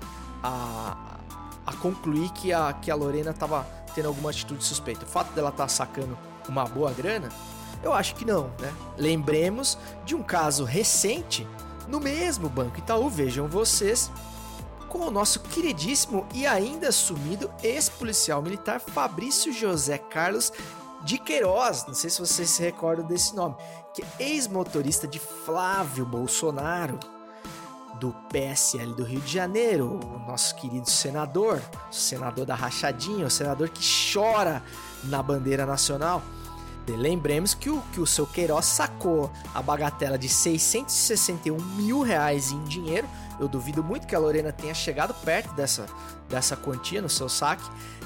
a, 0.43 1.17
a 1.65 1.73
concluir 1.77 2.29
que 2.31 2.53
a, 2.53 2.73
que 2.73 2.91
a 2.91 2.95
Lorena 2.95 3.33
tava 3.33 3.65
tendo 3.93 4.07
alguma 4.07 4.29
atitude 4.29 4.63
suspeita? 4.63 5.05
O 5.05 5.07
fato 5.07 5.33
dela 5.33 5.49
estar 5.49 5.63
tá 5.63 5.69
sacando 5.69 6.17
uma 6.47 6.65
boa 6.65 6.91
grana? 6.91 7.29
Eu 7.83 7.93
acho 7.93 8.15
que 8.15 8.23
não, 8.23 8.51
né? 8.59 8.71
Lembremos 8.97 9.77
de 10.05 10.15
um 10.15 10.21
caso 10.21 10.63
recente 10.63 11.47
no 11.87 11.99
mesmo 11.99 12.47
Banco 12.47 12.77
Itaú, 12.77 13.09
vejam 13.09 13.47
vocês, 13.47 14.11
com 14.91 15.07
o 15.07 15.11
nosso 15.11 15.39
queridíssimo 15.39 16.27
e 16.33 16.45
ainda 16.45 16.91
sumido 16.91 17.49
ex-policial 17.63 18.41
militar 18.41 18.81
Fabrício 18.81 19.53
José 19.53 19.97
Carlos 19.97 20.51
de 21.05 21.17
Queiroz, 21.17 21.85
não 21.87 21.93
sei 21.93 22.09
se 22.09 22.19
vocês 22.19 22.49
se 22.49 22.61
recordam 22.61 23.07
desse 23.07 23.33
nome, 23.33 23.55
que 23.95 24.03
é 24.03 24.05
ex-motorista 24.19 25.07
de 25.07 25.17
Flávio 25.17 26.05
Bolsonaro, 26.05 26.99
do 27.99 28.13
PSL 28.31 28.93
do 28.93 29.03
Rio 29.03 29.21
de 29.21 29.31
Janeiro, 29.31 29.99
o 30.03 30.19
nosso 30.27 30.55
querido 30.55 30.89
senador, 30.89 31.61
senador 31.89 32.45
da 32.45 32.55
rachadinha, 32.55 33.25
o 33.25 33.31
senador 33.31 33.69
que 33.69 33.81
chora 34.11 34.61
na 35.05 35.23
bandeira 35.23 35.65
nacional. 35.65 36.21
Lembremos 36.87 37.53
que 37.53 37.69
o, 37.69 37.81
que 37.93 38.01
o 38.01 38.07
seu 38.07 38.25
Queiroz 38.25 38.65
sacou 38.65 39.31
a 39.53 39.61
bagatela 39.61 40.17
de 40.17 40.27
661 40.27 41.57
mil 41.75 42.01
reais 42.01 42.51
em 42.51 42.63
dinheiro. 42.63 43.07
Eu 43.39 43.47
duvido 43.47 43.83
muito 43.83 44.07
que 44.07 44.15
a 44.15 44.19
Lorena 44.19 44.51
tenha 44.51 44.73
chegado 44.73 45.13
perto 45.13 45.53
dessa, 45.53 45.85
dessa 46.27 46.55
quantia 46.55 47.01
no 47.01 47.09
seu 47.09 47.29
saque. 47.29 47.63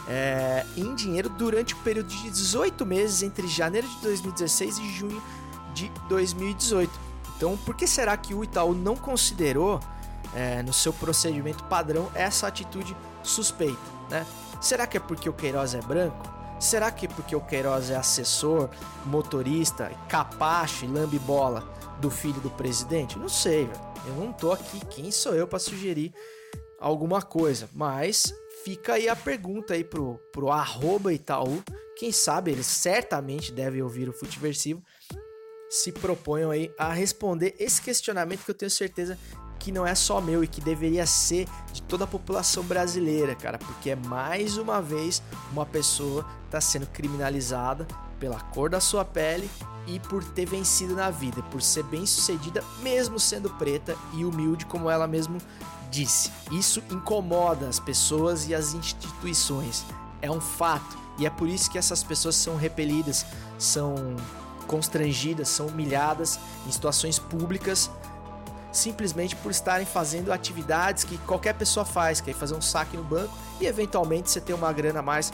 É, 0.08 0.66
em 0.78 0.94
dinheiro 0.94 1.30
durante 1.30 1.74
o 1.74 1.78
período 1.78 2.10
de 2.10 2.30
18 2.30 2.86
meses 2.86 3.24
entre 3.24 3.48
janeiro 3.48 3.88
de 3.88 4.02
2016 4.02 4.78
e 4.78 4.90
junho 4.92 5.24
de 5.74 5.92
2018. 6.08 6.92
Então, 7.36 7.58
por 7.58 7.76
que 7.76 7.88
será 7.88 8.16
que 8.16 8.34
o 8.34 8.44
Itaú 8.44 8.74
não 8.74 8.96
considerou 8.96 9.80
é, 10.34 10.62
no 10.64 10.72
seu 10.72 10.94
procedimento 10.94 11.64
padrão 11.66 12.10
essa 12.14 12.48
atitude 12.48 12.96
suspeita? 13.24 13.78
Né? 14.10 14.26
Será 14.62 14.86
que 14.86 14.98
é 14.98 15.00
porque 15.00 15.28
o 15.28 15.34
Queiroz 15.34 15.74
é 15.74 15.82
branco? 15.82 16.35
Será 16.65 16.89
que 16.89 17.08
porque 17.08 17.36
o 17.36 17.41
Queiroz 17.41 17.91
é 17.91 17.95
assessor, 17.95 18.71
motorista, 19.06 19.91
capacho 20.10 20.84
e 20.84 20.88
do 22.01 22.10
filho 22.10 22.41
do 22.41 22.49
presidente? 22.49 23.19
Não 23.19 23.30
sei, 23.30 23.67
velho. 23.67 23.80
Eu 24.08 24.15
não 24.15 24.34
tô 24.34 24.51
aqui, 24.51 24.84
quem 24.88 25.12
sou 25.12 25.36
eu 25.36 25.47
para 25.47 25.60
sugerir 25.60 26.12
alguma 26.80 27.21
coisa? 27.21 27.69
Mas 27.71 28.34
fica 28.63 28.93
aí 28.93 29.08
a 29.08 29.15
pergunta 29.15 29.75
aí 29.75 29.84
pro, 29.84 30.17
pro 30.34 30.49
arroba 30.49 31.13
Itaú. 31.13 31.62
Quem 31.95 32.12
sabe 32.12 32.49
eles 32.49 32.65
certamente 32.65 33.51
devem 33.51 33.84
ouvir 33.84 34.10
o 34.10 34.13
Futiversivo. 34.13 34.82
Se 35.69 35.91
proponham 35.91 36.49
aí 36.49 36.73
a 36.80 36.91
responder 36.91 37.54
esse 37.60 37.80
questionamento 37.80 38.43
que 38.43 38.49
eu 38.49 38.56
tenho 38.56 38.71
certeza 38.71 39.19
que 39.60 39.72
não 39.72 39.86
é 39.86 39.96
só 39.96 40.22
meu 40.22 40.44
e 40.44 40.48
que 40.48 40.62
deveria 40.62 41.06
ser 41.06 41.48
de 41.74 41.82
toda 41.82 42.04
a 42.04 42.08
população 42.08 42.63
brasileira, 42.63 43.36
cara, 43.36 43.58
porque 43.58 43.91
é 43.91 43.96
mais 43.96 44.58
uma 44.58 44.82
vez 44.82 45.22
uma 45.52 45.65
pessoa 45.65 46.26
está 46.46 46.62
sendo 46.62 46.88
criminalizada 46.88 47.88
pela 48.20 48.39
cor 48.39 48.70
da 48.70 48.80
sua 48.80 49.04
pele 49.04 49.50
e 49.88 50.00
por 50.00 50.24
ter 50.24 50.46
vencido 50.46 50.96
na 50.96 51.10
vida, 51.10 51.44
por 51.44 51.62
ser 51.62 51.84
bem 51.84 52.06
sucedida 52.06 52.63
mesmo 52.82 53.20
sendo 53.20 53.50
preta 53.52 53.96
e 54.13 54.26
humilde 54.26 54.65
como 54.65 54.89
ela 54.89 55.08
mesmo 55.08 55.38
disse. 55.91 56.32
Isso 56.52 56.82
incomoda 56.89 57.68
as 57.68 57.80
pessoas 57.80 58.48
e 58.48 58.56
as 58.56 58.74
instituições. 58.74 59.86
É 60.22 60.32
um 60.32 60.41
fato 60.41 60.98
e 61.18 61.26
é 61.26 61.30
por 61.30 61.48
isso 61.48 61.70
que 61.70 61.78
essas 61.78 62.04
pessoas 62.04 62.36
são 62.36 62.58
repelidas, 62.58 63.26
são 63.58 63.96
constrangidas, 64.68 65.48
são 65.48 65.68
humilhadas 65.68 66.39
em 66.68 66.72
situações 66.72 67.20
públicas 67.20 67.89
simplesmente 68.76 69.36
por 69.36 69.52
estarem 69.52 69.86
fazendo 69.86 70.32
atividades 70.32 71.04
que 71.04 71.18
qualquer 71.20 71.54
pessoa 71.54 71.86
faz, 71.86 72.20
que 72.22 72.32
é 72.32 72.34
fazer 72.34 72.56
um 72.56 72.62
saque 72.62 72.98
no 72.98 73.04
banco 73.04 73.34
e 73.60 73.66
eventualmente 73.66 74.30
você 74.30 74.42
ter 74.42 74.54
uma 74.54 74.72
grana 74.72 75.00
a 75.00 75.04
mais 75.04 75.32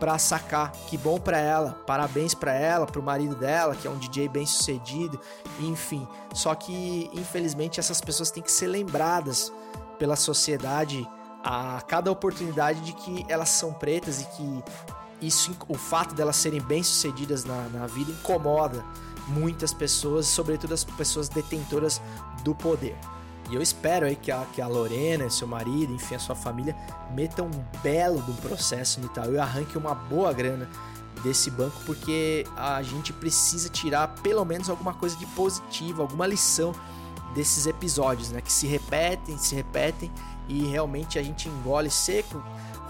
para 0.00 0.18
sacar. 0.18 0.72
Que 0.88 0.96
bom 0.96 1.18
para 1.18 1.38
ela, 1.38 1.72
parabéns 1.86 2.34
para 2.34 2.52
ela, 2.52 2.86
para 2.86 3.00
o 3.00 3.02
marido 3.02 3.34
dela, 3.34 3.74
que 3.74 3.86
é 3.86 3.90
um 3.90 3.98
DJ 3.98 4.28
bem 4.28 4.46
sucedido, 4.46 5.20
enfim. 5.60 6.06
Só 6.32 6.54
que 6.54 7.10
infelizmente 7.12 7.80
essas 7.80 8.00
pessoas 8.00 8.30
têm 8.30 8.42
que 8.42 8.52
ser 8.52 8.68
lembradas 8.68 9.52
pela 9.98 10.16
sociedade 10.16 11.06
a 11.44 11.80
cada 11.86 12.10
oportunidade 12.10 12.80
de 12.80 12.92
que 12.92 13.24
elas 13.28 13.48
são 13.48 13.72
pretas 13.72 14.20
e 14.22 14.24
que 14.24 14.64
isso, 15.20 15.56
o 15.68 15.74
fato 15.76 16.14
delas 16.14 16.36
serem 16.36 16.60
bem 16.60 16.82
sucedidas 16.82 17.44
na, 17.44 17.68
na 17.68 17.86
vida 17.86 18.12
incomoda 18.12 18.84
muitas 19.28 19.72
pessoas, 19.72 20.26
sobretudo 20.26 20.74
as 20.74 20.84
pessoas 20.84 21.28
detentoras 21.28 22.00
do 22.48 22.54
poder. 22.54 22.96
E 23.50 23.54
eu 23.54 23.62
espero 23.62 24.06
aí 24.06 24.16
que 24.16 24.30
a, 24.30 24.44
que 24.52 24.60
a 24.60 24.66
Lorena, 24.66 25.28
seu 25.30 25.46
marido, 25.46 25.92
enfim, 25.92 26.14
a 26.14 26.18
sua 26.18 26.34
família, 26.34 26.74
metam 27.14 27.46
um 27.46 27.80
belo 27.82 28.22
um 28.28 28.36
processo 28.36 29.00
no 29.00 29.06
Itaú 29.06 29.34
e 29.34 29.38
arranque 29.38 29.76
uma 29.76 29.94
boa 29.94 30.32
grana 30.32 30.68
desse 31.22 31.50
banco, 31.50 31.76
porque 31.84 32.46
a 32.56 32.82
gente 32.82 33.12
precisa 33.12 33.68
tirar 33.68 34.08
pelo 34.22 34.44
menos 34.44 34.70
alguma 34.70 34.94
coisa 34.94 35.16
de 35.16 35.26
positivo, 35.26 36.02
alguma 36.02 36.26
lição 36.26 36.72
desses 37.34 37.66
episódios, 37.66 38.30
né? 38.30 38.40
Que 38.40 38.52
se 38.52 38.66
repetem, 38.66 39.36
se 39.36 39.54
repetem 39.54 40.10
e 40.48 40.66
realmente 40.66 41.18
a 41.18 41.22
gente 41.22 41.48
engole 41.48 41.90
seco, 41.90 42.42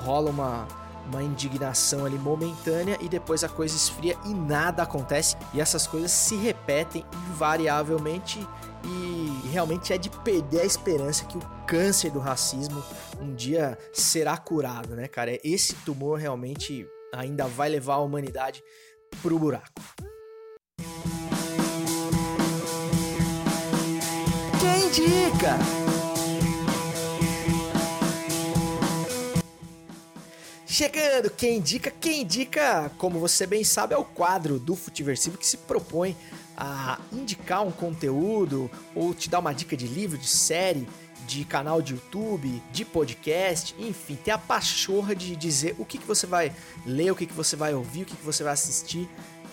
rola 0.04 0.30
uma, 0.30 0.66
uma 1.10 1.22
indignação 1.22 2.04
ali 2.04 2.18
momentânea 2.18 2.98
e 3.00 3.08
depois 3.08 3.42
a 3.42 3.48
coisa 3.48 3.74
esfria 3.74 4.16
e 4.24 4.34
nada 4.34 4.82
acontece 4.82 5.36
e 5.54 5.60
essas 5.60 5.86
coisas 5.86 6.10
se 6.10 6.36
repetem 6.36 7.04
invariavelmente 7.30 8.46
e 8.84 9.48
realmente 9.48 9.92
é 9.92 9.98
de 9.98 10.10
perder 10.10 10.60
a 10.60 10.64
esperança 10.64 11.24
que 11.24 11.36
o 11.36 11.40
câncer 11.66 12.10
do 12.10 12.18
racismo 12.18 12.82
um 13.20 13.34
dia 13.34 13.78
será 13.92 14.36
curado, 14.36 14.94
né, 14.94 15.08
cara? 15.08 15.38
Esse 15.42 15.74
tumor 15.76 16.18
realmente 16.18 16.86
ainda 17.12 17.46
vai 17.46 17.68
levar 17.68 17.94
a 17.94 17.98
humanidade 17.98 18.62
pro 19.22 19.38
buraco. 19.38 19.80
Quem 24.60 24.86
indica? 24.86 25.58
Chegando, 30.66 31.30
quem 31.30 31.56
indica, 31.56 31.90
quem 31.90 32.22
indica, 32.22 32.88
como 32.98 33.18
você 33.18 33.46
bem 33.46 33.64
sabe, 33.64 33.94
é 33.94 33.98
o 33.98 34.04
quadro 34.04 34.60
do 34.60 34.76
Futiversivo 34.76 35.36
que 35.36 35.46
se 35.46 35.56
propõe 35.56 36.16
a 36.60 36.98
indicar 37.12 37.64
um 37.64 37.70
conteúdo 37.70 38.68
ou 38.92 39.14
te 39.14 39.30
dar 39.30 39.38
uma 39.38 39.54
dica 39.54 39.76
de 39.76 39.86
livro, 39.86 40.18
de 40.18 40.26
série, 40.26 40.88
de 41.24 41.44
canal 41.44 41.80
de 41.80 41.92
YouTube, 41.92 42.60
de 42.72 42.84
podcast, 42.84 43.76
enfim, 43.78 44.16
ter 44.16 44.32
a 44.32 44.38
pachorra 44.38 45.14
de 45.14 45.36
dizer 45.36 45.76
o 45.78 45.84
que, 45.84 45.98
que 45.98 46.06
você 46.06 46.26
vai 46.26 46.52
ler, 46.84 47.12
o 47.12 47.14
que, 47.14 47.26
que 47.26 47.32
você 47.32 47.54
vai 47.54 47.74
ouvir, 47.74 48.02
o 48.02 48.04
que, 48.06 48.16
que 48.16 48.24
você 48.24 48.42
vai 48.42 48.54
assistir 48.54 49.08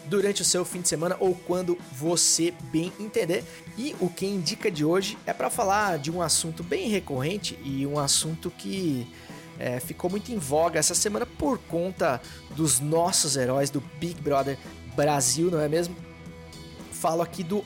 durante 0.05 0.41
o 0.41 0.45
seu 0.45 0.65
fim 0.65 0.81
de 0.81 0.87
semana 0.87 1.15
ou 1.19 1.35
quando 1.35 1.77
você 1.91 2.51
bem 2.71 2.91
entender. 2.99 3.43
E 3.77 3.95
o 3.99 4.09
que 4.09 4.25
indica 4.25 4.71
de 4.71 4.83
hoje 4.83 5.15
é 5.27 5.33
para 5.33 5.51
falar 5.51 5.99
de 5.99 6.09
um 6.09 6.23
assunto 6.23 6.63
bem 6.63 6.89
recorrente 6.89 7.57
e 7.63 7.85
um 7.85 7.99
assunto 7.99 8.49
que 8.49 9.07
é, 9.59 9.79
ficou 9.79 10.09
muito 10.09 10.31
em 10.31 10.37
voga 10.37 10.79
essa 10.79 10.95
semana 10.95 11.25
por 11.25 11.59
conta 11.59 12.19
dos 12.55 12.79
nossos 12.79 13.37
heróis 13.37 13.69
do 13.69 13.81
Big 13.99 14.19
Brother 14.21 14.57
Brasil, 14.95 15.51
não 15.51 15.59
é 15.59 15.67
mesmo? 15.67 16.04
Falo 17.05 17.21
aqui 17.21 17.43
do 17.43 17.63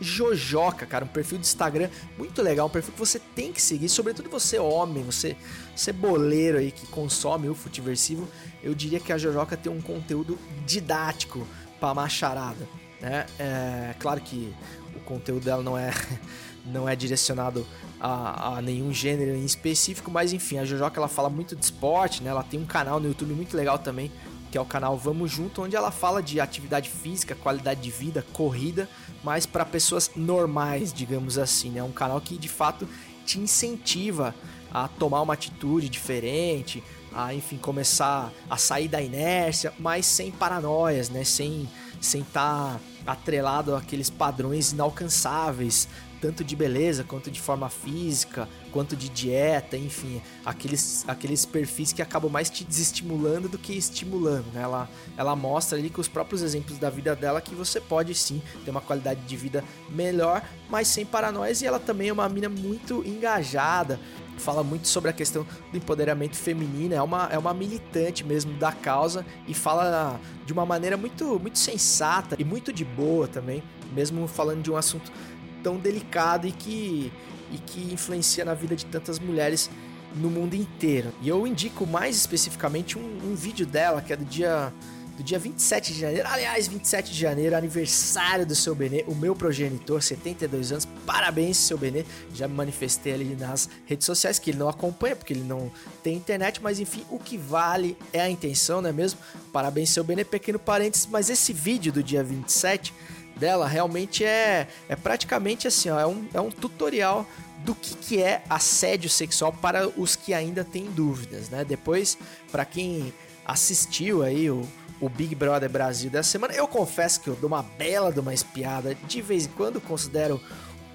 Jojoca, 0.00 0.86
cara, 0.86 1.04
um 1.04 1.08
perfil 1.08 1.36
de 1.36 1.46
Instagram 1.46 1.90
muito 2.16 2.40
legal, 2.40 2.66
um 2.66 2.70
perfil 2.70 2.94
que 2.94 2.98
você 2.98 3.18
tem 3.18 3.52
que 3.52 3.60
seguir, 3.60 3.90
sobretudo 3.90 4.30
você 4.30 4.58
homem, 4.58 5.04
você, 5.04 5.36
você 5.76 5.92
boleiro 5.92 6.56
aí 6.56 6.72
que 6.72 6.86
consome 6.86 7.46
o 7.46 7.54
Futiversivo, 7.54 8.26
eu 8.62 8.74
diria 8.74 8.98
que 8.98 9.12
a 9.12 9.18
Jojoca 9.18 9.54
tem 9.54 9.70
um 9.70 9.82
conteúdo 9.82 10.38
didático 10.64 11.46
para 11.78 11.92
macharada, 11.92 12.66
né? 13.02 13.26
É, 13.38 13.94
claro 13.98 14.18
que 14.22 14.50
o 14.96 15.00
conteúdo 15.00 15.44
dela 15.44 15.62
não 15.62 15.76
é 15.76 15.92
não 16.64 16.88
é 16.88 16.96
direcionado 16.96 17.66
a, 18.00 18.56
a, 18.56 18.62
nenhum 18.62 18.94
gênero 18.94 19.36
em 19.36 19.44
específico, 19.44 20.10
mas 20.10 20.32
enfim, 20.32 20.56
a 20.56 20.64
Jojoca 20.64 20.98
ela 20.98 21.08
fala 21.08 21.28
muito 21.28 21.54
de 21.54 21.62
esporte, 21.62 22.22
né? 22.22 22.30
Ela 22.30 22.42
tem 22.42 22.58
um 22.58 22.64
canal 22.64 22.98
no 22.98 23.08
YouTube 23.08 23.34
muito 23.34 23.54
legal 23.54 23.78
também, 23.78 24.10
que 24.50 24.58
é 24.58 24.60
o 24.60 24.64
canal 24.64 24.96
Vamos 24.96 25.30
Junto, 25.30 25.62
onde 25.62 25.76
ela 25.76 25.90
fala 25.90 26.22
de 26.22 26.40
atividade 26.40 26.90
física, 26.90 27.34
qualidade 27.34 27.80
de 27.80 27.90
vida, 27.90 28.24
corrida, 28.32 28.88
mas 29.22 29.46
para 29.46 29.64
pessoas 29.64 30.10
normais, 30.16 30.92
digamos 30.92 31.38
assim, 31.38 31.70
né? 31.70 31.82
Um 31.82 31.92
canal 31.92 32.20
que 32.20 32.36
de 32.36 32.48
fato 32.48 32.88
te 33.24 33.38
incentiva 33.38 34.34
a 34.72 34.88
tomar 34.88 35.20
uma 35.22 35.34
atitude 35.34 35.88
diferente, 35.88 36.82
a 37.12 37.32
enfim 37.34 37.58
começar 37.58 38.32
a 38.48 38.56
sair 38.56 38.88
da 38.88 39.00
inércia, 39.00 39.72
mas 39.78 40.06
sem 40.06 40.30
paranoias, 40.30 41.08
né? 41.08 41.24
Sem 41.24 41.68
sem 42.00 42.24
tá 42.24 42.80
atrelado 43.06 43.74
àqueles 43.74 44.08
padrões 44.08 44.72
inalcançáveis, 44.72 45.86
tanto 46.20 46.44
de 46.44 46.54
beleza 46.54 47.02
quanto 47.02 47.30
de 47.30 47.40
forma 47.40 47.68
física, 47.68 48.48
quanto 48.72 48.94
de 48.94 49.08
dieta, 49.08 49.76
enfim, 49.76 50.20
aqueles, 50.44 51.04
aqueles 51.08 51.44
perfis 51.44 51.92
que 51.92 52.02
acabam 52.02 52.30
mais 52.30 52.50
te 52.50 52.62
desestimulando 52.64 53.48
do 53.48 53.58
que 53.58 53.72
estimulando, 53.72 54.46
né? 54.52 54.62
Ela, 54.62 54.88
ela 55.16 55.34
mostra 55.34 55.78
ali 55.78 55.88
com 55.90 56.00
os 56.00 56.08
próprios 56.08 56.42
exemplos 56.42 56.78
da 56.78 56.90
vida 56.90 57.16
dela 57.16 57.40
que 57.40 57.54
você 57.54 57.80
pode 57.80 58.14
sim 58.14 58.42
ter 58.64 58.70
uma 58.70 58.80
qualidade 58.80 59.20
de 59.22 59.36
vida 59.36 59.64
melhor, 59.88 60.42
mas 60.68 60.88
sem 60.88 61.06
paranoias, 61.06 61.62
e 61.62 61.66
ela 61.66 61.78
também 61.78 62.08
é 62.08 62.12
uma 62.12 62.28
mina 62.28 62.48
muito 62.48 63.02
engajada, 63.06 63.98
fala 64.40 64.64
muito 64.64 64.88
sobre 64.88 65.10
a 65.10 65.12
questão 65.12 65.46
do 65.70 65.76
empoderamento 65.76 66.36
feminino, 66.36 66.94
é 66.94 67.02
uma, 67.02 67.28
é 67.30 67.38
uma 67.38 67.54
militante 67.54 68.24
mesmo 68.24 68.52
da 68.54 68.72
causa 68.72 69.24
e 69.46 69.54
fala 69.54 70.18
de 70.44 70.52
uma 70.52 70.66
maneira 70.66 70.96
muito, 70.96 71.38
muito 71.38 71.58
sensata 71.58 72.36
e 72.38 72.44
muito 72.44 72.72
de 72.72 72.84
boa 72.84 73.28
também, 73.28 73.62
mesmo 73.92 74.26
falando 74.26 74.62
de 74.62 74.70
um 74.70 74.76
assunto 74.76 75.12
tão 75.62 75.76
delicado 75.76 76.46
e 76.46 76.52
que, 76.52 77.12
e 77.52 77.58
que 77.58 77.92
influencia 77.92 78.44
na 78.44 78.54
vida 78.54 78.76
de 78.76 78.86
tantas 78.86 79.18
mulheres 79.18 79.70
no 80.14 80.30
mundo 80.30 80.54
inteiro. 80.54 81.12
E 81.22 81.28
eu 81.28 81.46
indico 81.46 81.86
mais 81.86 82.16
especificamente 82.16 82.98
um, 82.98 83.30
um 83.30 83.34
vídeo 83.34 83.66
dela, 83.66 84.02
que 84.02 84.12
é 84.12 84.16
do 84.16 84.24
dia 84.24 84.72
do 85.20 85.24
dia 85.24 85.38
27 85.38 85.92
de 85.92 86.00
janeiro. 86.00 86.26
Aliás, 86.26 86.66
27 86.66 87.12
de 87.12 87.18
janeiro, 87.18 87.54
aniversário 87.54 88.46
do 88.46 88.54
seu 88.54 88.74
Benê, 88.74 89.04
o 89.06 89.14
meu 89.14 89.36
progenitor, 89.36 90.00
72 90.00 90.72
anos. 90.72 90.88
Parabéns, 91.04 91.58
seu 91.58 91.76
Benê. 91.76 92.06
Já 92.34 92.48
me 92.48 92.54
manifestei 92.54 93.12
ali 93.12 93.36
nas 93.36 93.68
redes 93.84 94.06
sociais 94.06 94.38
que 94.38 94.50
ele 94.50 94.58
não 94.58 94.68
acompanha 94.68 95.14
porque 95.14 95.34
ele 95.34 95.44
não 95.44 95.70
tem 96.02 96.16
internet, 96.16 96.62
mas 96.62 96.80
enfim, 96.80 97.04
o 97.10 97.18
que 97.18 97.36
vale 97.36 97.98
é 98.14 98.20
a 98.22 98.30
intenção, 98.30 98.80
não 98.80 98.88
é 98.88 98.92
mesmo? 98.92 99.20
Parabéns, 99.52 99.90
seu 99.90 100.02
Benê, 100.02 100.24
pequeno 100.24 100.58
parênteses, 100.58 101.06
mas 101.06 101.28
esse 101.28 101.52
vídeo 101.52 101.92
do 101.92 102.02
dia 102.02 102.24
27 102.24 102.94
dela 103.40 103.66
realmente 103.66 104.24
é, 104.24 104.68
é 104.88 104.94
praticamente 104.94 105.66
assim, 105.66 105.88
ó, 105.88 105.98
é, 105.98 106.06
um, 106.06 106.28
é 106.34 106.40
um 106.40 106.50
tutorial 106.50 107.26
do 107.64 107.74
que, 107.74 107.94
que 107.96 108.22
é 108.22 108.42
assédio 108.48 109.08
sexual 109.08 109.52
para 109.52 109.88
os 109.88 110.14
que 110.14 110.32
ainda 110.32 110.64
têm 110.64 110.84
dúvidas, 110.84 111.48
né? 111.50 111.64
Depois, 111.64 112.16
para 112.52 112.64
quem 112.64 113.12
assistiu 113.44 114.22
aí 114.22 114.50
o, 114.50 114.66
o 115.00 115.08
Big 115.08 115.34
Brother 115.34 115.68
Brasil 115.68 116.10
dessa 116.10 116.30
semana, 116.30 116.54
eu 116.54 116.68
confesso 116.68 117.20
que 117.20 117.28
eu 117.28 117.34
dou 117.36 117.48
uma 117.48 117.62
bela 117.62 118.12
de 118.12 118.20
uma 118.20 118.32
espiada, 118.32 118.94
de 118.94 119.22
vez 119.22 119.46
em 119.46 119.50
quando 119.50 119.80
considero 119.80 120.40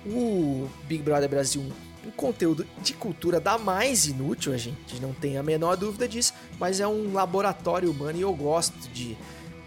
o 0.06 0.68
Big 0.88 1.04
Brother 1.04 1.30
Brasil 1.30 1.62
um, 1.62 2.12
conteúdo 2.12 2.68
de 2.84 2.94
cultura 2.94 3.40
da 3.40 3.58
mais 3.58 4.06
inútil, 4.06 4.54
a 4.54 4.58
gente 4.58 5.00
não 5.02 5.12
tem 5.12 5.38
a 5.38 5.44
menor 5.44 5.76
dúvida 5.76 6.08
disso, 6.08 6.34
mas 6.60 6.80
é 6.80 6.88
um 6.88 7.14
laboratório 7.14 7.90
humano 7.90 8.18
e 8.18 8.22
eu 8.22 8.32
gosto 8.32 8.78
de, 8.90 9.18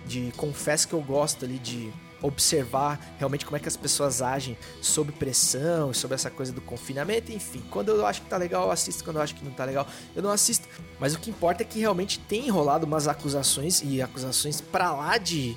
de 0.07 0.33
confesso 0.37 0.87
que 0.87 0.95
eu 0.95 1.03
gosto 1.03 1.45
ali 1.45 1.59
de 1.59 1.93
observar 2.23 3.15
realmente 3.19 3.45
como 3.45 3.57
é 3.57 3.61
que 3.61 3.69
as 3.69 3.77
pessoas 3.77 4.21
agem 4.21 4.57
sob 4.81 5.13
pressão, 5.13 5.93
sobre 5.93 6.15
essa 6.15 6.31
coisa 6.31 6.53
do 6.53 6.61
confinamento, 6.61 7.33
enfim. 7.33 7.63
Quando 7.71 7.91
eu 7.91 8.07
acho 8.07 8.23
que 8.23 8.29
tá 8.29 8.37
legal, 8.37 8.65
eu 8.65 8.71
assisto, 8.71 9.05
quando 9.05 9.17
eu 9.17 9.23
acho 9.23 9.35
que 9.35 9.45
não 9.45 9.53
tá 9.53 9.65
legal, 9.65 9.87
eu 10.15 10.23
não 10.23 10.31
assisto. 10.31 10.69
Mas 10.99 11.15
o 11.15 11.19
que 11.19 11.31
importa 11.31 11.63
é 11.63 11.67
que 11.67 11.79
realmente 11.79 12.19
tem 12.19 12.49
rolado 12.49 12.87
umas 12.87 13.07
acusações 13.07 13.83
e 13.85 14.03
acusações 14.03 14.61
para 14.61 14.93
lá 14.93 15.19
de, 15.19 15.57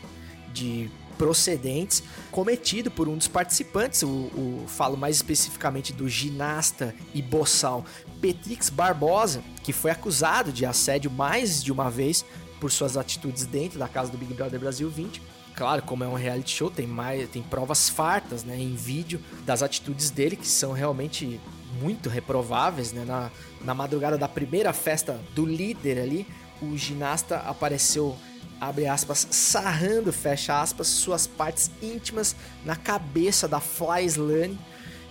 de 0.54 0.89
procedentes 1.17 2.04
cometido 2.32 2.89
por 2.89 3.08
um 3.08 3.17
dos 3.17 3.28
participantes, 3.28 4.02
o, 4.04 4.08
o, 4.08 4.65
falo 4.67 4.97
mais 4.97 5.17
especificamente 5.17 5.93
do 5.93 6.10
ginasta 6.10 6.95
e 7.13 7.21
boçal 7.21 7.86
Petrix 8.19 8.69
Barbosa, 8.69 9.43
que 9.63 9.74
foi 9.74 9.91
acusado 9.91 10.52
de 10.52 10.65
assédio 10.65 11.12
mais 11.12 11.63
de 11.63 11.71
uma 11.71 11.91
vez 11.91 12.26
por 12.60 12.71
suas 12.71 12.97
atitudes 12.97 13.45
dentro 13.45 13.78
da 13.78 13.88
casa 13.88 14.12
do 14.12 14.17
Big 14.17 14.34
Brother 14.34 14.60
Brasil 14.60 14.89
20 14.89 15.21
claro, 15.56 15.82
como 15.84 16.04
é 16.04 16.08
um 16.08 16.16
reality 16.16 16.52
show, 16.52 16.70
tem 16.70 16.88
mais, 16.88 17.30
tem 17.30 17.42
provas 17.42 17.90
fartas, 17.90 18.44
né, 18.44 18.58
em 18.58 18.76
vídeo 18.76 19.22
das 19.46 19.62
atitudes 19.62 20.10
dele 20.10 20.36
que 20.36 20.48
são 20.48 20.72
realmente 20.72 21.40
muito 21.82 22.10
reprováveis, 22.10 22.92
né? 22.92 23.06
Na, 23.06 23.32
na 23.62 23.74
madrugada 23.74 24.18
da 24.18 24.28
primeira 24.28 24.74
festa 24.74 25.20
do 25.34 25.46
líder 25.46 26.00
ali, 26.00 26.28
o 26.62 26.78
ginasta 26.78 27.38
apareceu 27.38 28.18
abre 28.60 28.86
aspas, 28.86 29.28
sarrando, 29.32 30.14
fecha 30.14 30.62
aspas, 30.62 30.88
suas 30.88 31.26
partes 31.26 31.72
íntimas 31.82 32.36
na 32.64 32.76
cabeça 32.76 33.48
da 33.48 33.60
Fly 33.60 34.06
Slane, 34.06 34.60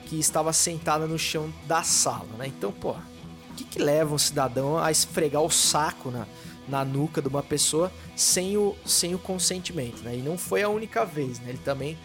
que 0.07 0.21
estava 0.21 0.53
sentada 0.53 1.05
no 1.05 1.19
chão 1.19 1.53
da 1.67 1.83
sala, 1.83 2.29
né? 2.39 2.47
Então, 2.47 2.71
pô, 2.71 2.93
o 2.93 3.55
que, 3.57 3.65
que 3.65 3.81
leva 3.81 4.15
um 4.15 4.19
cidadão 4.19 4.79
a 4.79 4.93
esfregar 4.93 5.43
o 5.43 5.51
saco 5.51 6.13
na, 6.13 6.27
na 6.69 6.85
nuca 6.85 7.21
de 7.21 7.29
uma 7.29 7.43
pessoa 7.43 7.93
sem 8.15 8.57
o, 8.57 8.77
sem 8.85 9.15
o 9.15 9.19
consentimento, 9.19 10.03
né? 10.03 10.17
E 10.17 10.23
não 10.23 10.39
foi 10.39 10.63
a 10.63 10.69
única 10.69 11.05
vez, 11.05 11.41
né? 11.41 11.51
Ele 11.51 11.59
também 11.59 11.99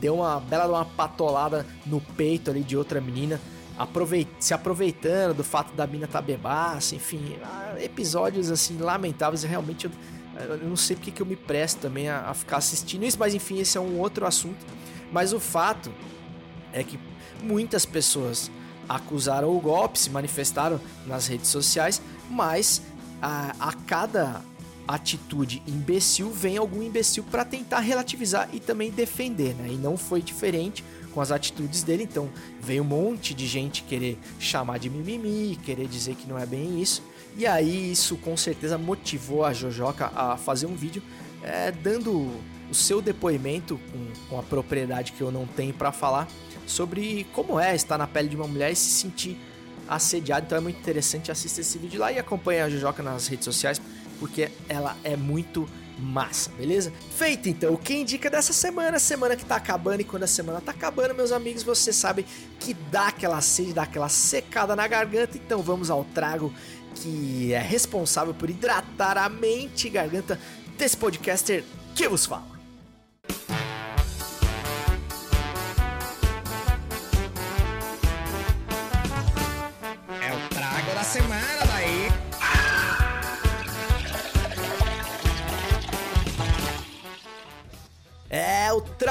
deu 0.00 0.16
uma 0.16 0.38
bela 0.40 0.66
uma 0.66 0.84
patolada 0.84 1.66
no 1.86 2.00
peito 2.00 2.50
ali 2.50 2.62
de 2.62 2.76
outra 2.76 3.00
menina, 3.00 3.40
aproveit 3.78 4.28
se 4.38 4.52
aproveitando 4.52 5.36
do 5.36 5.44
fato 5.44 5.74
da 5.74 5.86
mina 5.86 6.06
tá 6.06 6.20
bebaça, 6.20 6.94
enfim, 6.94 7.36
ah, 7.42 7.74
episódios 7.78 8.50
assim 8.50 8.76
lamentáveis, 8.78 9.42
realmente 9.42 9.86
eu, 9.86 9.92
eu 10.36 10.58
não 10.58 10.76
sei 10.76 10.96
porque 10.96 11.10
que 11.10 11.22
eu 11.22 11.26
me 11.26 11.36
presto 11.36 11.80
também 11.80 12.08
a, 12.08 12.28
a 12.28 12.34
ficar 12.34 12.58
assistindo 12.58 13.04
isso, 13.04 13.18
mas 13.18 13.34
enfim, 13.34 13.58
esse 13.58 13.78
é 13.78 13.80
um 13.80 13.98
outro 13.98 14.26
assunto. 14.26 14.64
Mas 15.12 15.32
o 15.32 15.40
fato 15.40 15.92
é 16.72 16.82
que 16.82 16.98
muitas 17.42 17.86
pessoas 17.86 18.50
acusaram 18.88 19.54
o 19.56 19.60
golpe, 19.60 19.98
se 19.98 20.10
manifestaram 20.10 20.80
nas 21.06 21.26
redes 21.26 21.48
sociais, 21.48 22.02
mas 22.28 22.82
a, 23.24 23.54
a 23.58 23.72
cada 23.72 24.42
atitude 24.86 25.62
imbecil 25.66 26.30
vem 26.30 26.58
algum 26.58 26.82
imbecil 26.82 27.24
para 27.24 27.42
tentar 27.42 27.80
relativizar 27.80 28.50
e 28.52 28.60
também 28.60 28.90
defender, 28.90 29.54
né? 29.54 29.68
E 29.70 29.76
não 29.76 29.96
foi 29.96 30.20
diferente 30.20 30.84
com 31.14 31.22
as 31.22 31.32
atitudes 31.32 31.82
dele, 31.82 32.02
então 32.02 32.28
veio 32.60 32.82
um 32.82 32.86
monte 32.86 33.32
de 33.32 33.46
gente 33.46 33.82
querer 33.84 34.18
chamar 34.38 34.78
de 34.78 34.90
mimimi, 34.90 35.56
querer 35.64 35.88
dizer 35.88 36.16
que 36.16 36.28
não 36.28 36.38
é 36.38 36.44
bem 36.44 36.82
isso. 36.82 37.02
E 37.34 37.46
aí 37.46 37.92
isso 37.92 38.16
com 38.16 38.36
certeza 38.36 38.76
motivou 38.76 39.42
a 39.42 39.54
Jojoca 39.54 40.12
a 40.14 40.36
fazer 40.36 40.66
um 40.66 40.74
vídeo 40.74 41.02
é, 41.42 41.70
dando 41.70 42.30
o 42.70 42.74
seu 42.74 43.00
depoimento 43.00 43.80
com, 43.90 44.28
com 44.28 44.38
a 44.38 44.42
propriedade 44.42 45.12
que 45.12 45.22
eu 45.22 45.32
não 45.32 45.46
tenho 45.46 45.72
para 45.72 45.92
falar 45.92 46.28
sobre 46.66 47.26
como 47.32 47.58
é 47.58 47.74
estar 47.74 47.96
na 47.96 48.06
pele 48.06 48.28
de 48.28 48.36
uma 48.36 48.46
mulher 48.46 48.70
e 48.70 48.76
se 48.76 48.90
sentir 48.90 49.38
assediado. 49.88 50.46
Então 50.46 50.58
é 50.58 50.60
muito 50.60 50.78
interessante 50.78 51.30
assistir 51.30 51.60
esse 51.60 51.78
vídeo 51.78 52.00
lá 52.00 52.12
e 52.12 52.18
acompanhe 52.18 52.60
a 52.60 52.68
Jujoca 52.68 53.02
nas 53.02 53.26
redes 53.26 53.44
sociais, 53.44 53.80
porque 54.18 54.50
ela 54.68 54.96
é 55.04 55.16
muito 55.16 55.68
massa, 55.98 56.50
beleza? 56.56 56.92
Feito 57.16 57.48
então, 57.48 57.72
o 57.72 57.78
que 57.78 57.94
indica 57.94 58.28
dessa 58.28 58.52
semana, 58.52 58.98
semana 58.98 59.36
que 59.36 59.44
tá 59.44 59.56
acabando 59.56 60.00
e 60.00 60.04
quando 60.04 60.24
a 60.24 60.26
semana 60.26 60.60
tá 60.60 60.72
acabando, 60.72 61.14
meus 61.14 61.32
amigos, 61.32 61.62
você 61.62 61.92
sabe 61.92 62.26
que 62.58 62.74
dá 62.74 63.08
aquela 63.08 63.40
sede, 63.40 63.72
dá 63.72 63.82
aquela 63.82 64.08
secada 64.08 64.74
na 64.74 64.86
garganta, 64.86 65.36
então 65.36 65.62
vamos 65.62 65.90
ao 65.90 66.04
trago 66.04 66.52
que 66.96 67.52
é 67.52 67.60
responsável 67.60 68.34
por 68.34 68.48
hidratar 68.50 69.18
a 69.18 69.28
mente 69.28 69.86
e 69.86 69.90
garganta 69.90 70.38
desse 70.76 70.96
podcaster 70.96 71.64
que 71.94 72.08
vos 72.08 72.26
fala. 72.26 72.53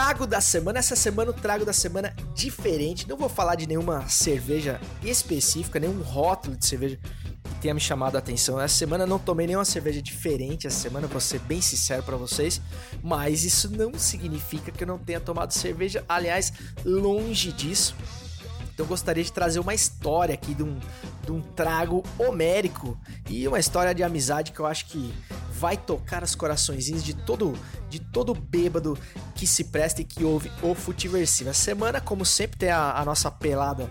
Trago 0.03 0.27
da 0.27 0.41
semana. 0.41 0.79
Essa 0.79 0.97
semana 0.97 1.31
o 1.31 1.33
trago 1.33 1.63
da 1.63 1.71
semana 1.71 2.09
é 2.09 2.33
diferente. 2.33 3.07
Não 3.07 3.15
vou 3.15 3.29
falar 3.29 3.55
de 3.55 3.65
nenhuma 3.65 4.05
cerveja 4.09 4.77
específica, 5.01 5.79
nenhum 5.79 6.01
rótulo 6.01 6.57
de 6.57 6.65
cerveja 6.65 6.99
que 7.41 7.55
tenha 7.61 7.73
me 7.73 7.79
chamado 7.79 8.17
a 8.17 8.19
atenção. 8.19 8.59
Essa 8.59 8.75
semana 8.75 9.05
não 9.05 9.17
tomei 9.17 9.47
nenhuma 9.47 9.63
cerveja 9.63 10.01
diferente. 10.01 10.67
Essa 10.67 10.77
semana 10.77 11.07
vou 11.07 11.21
ser 11.21 11.39
bem 11.39 11.61
sincero 11.61 12.03
para 12.03 12.17
vocês. 12.17 12.61
Mas 13.01 13.45
isso 13.45 13.69
não 13.71 13.93
significa 13.97 14.73
que 14.73 14.83
eu 14.83 14.87
não 14.87 14.99
tenha 14.99 15.21
tomado 15.21 15.53
cerveja. 15.53 16.03
Aliás, 16.09 16.51
longe 16.83 17.53
disso. 17.53 17.95
Então 18.73 18.85
gostaria 18.85 19.23
de 19.23 19.31
trazer 19.31 19.59
uma 19.59 19.73
história 19.73 20.33
aqui 20.33 20.53
de 20.53 20.63
um, 20.63 20.77
de 21.23 21.31
um 21.31 21.39
trago 21.39 22.03
homérico 22.19 22.99
e 23.29 23.47
uma 23.47 23.59
história 23.59 23.95
de 23.95 24.03
amizade 24.03 24.51
que 24.51 24.59
eu 24.59 24.65
acho 24.65 24.87
que 24.87 25.13
vai 25.63 25.78
tocar 25.78 26.21
os 26.23 26.36
coraçõezinhos 26.36 27.02
de 27.02 27.13
todo 27.13 27.58
de 27.89 27.97
todo 27.97 28.36
bêbado 28.36 28.97
que 29.34 29.47
se 29.47 29.63
presta 29.63 30.02
e 30.02 30.04
que 30.04 30.21
ouve 30.21 30.52
o 30.62 30.76
Futiversivo. 30.76 31.52
A 31.52 31.54
semana, 31.54 32.02
como 32.02 32.26
sempre, 32.26 32.58
tem 32.58 32.69
a, 32.69 32.99
a 32.99 33.06
nossa 33.06 33.32
pelada 33.32 33.89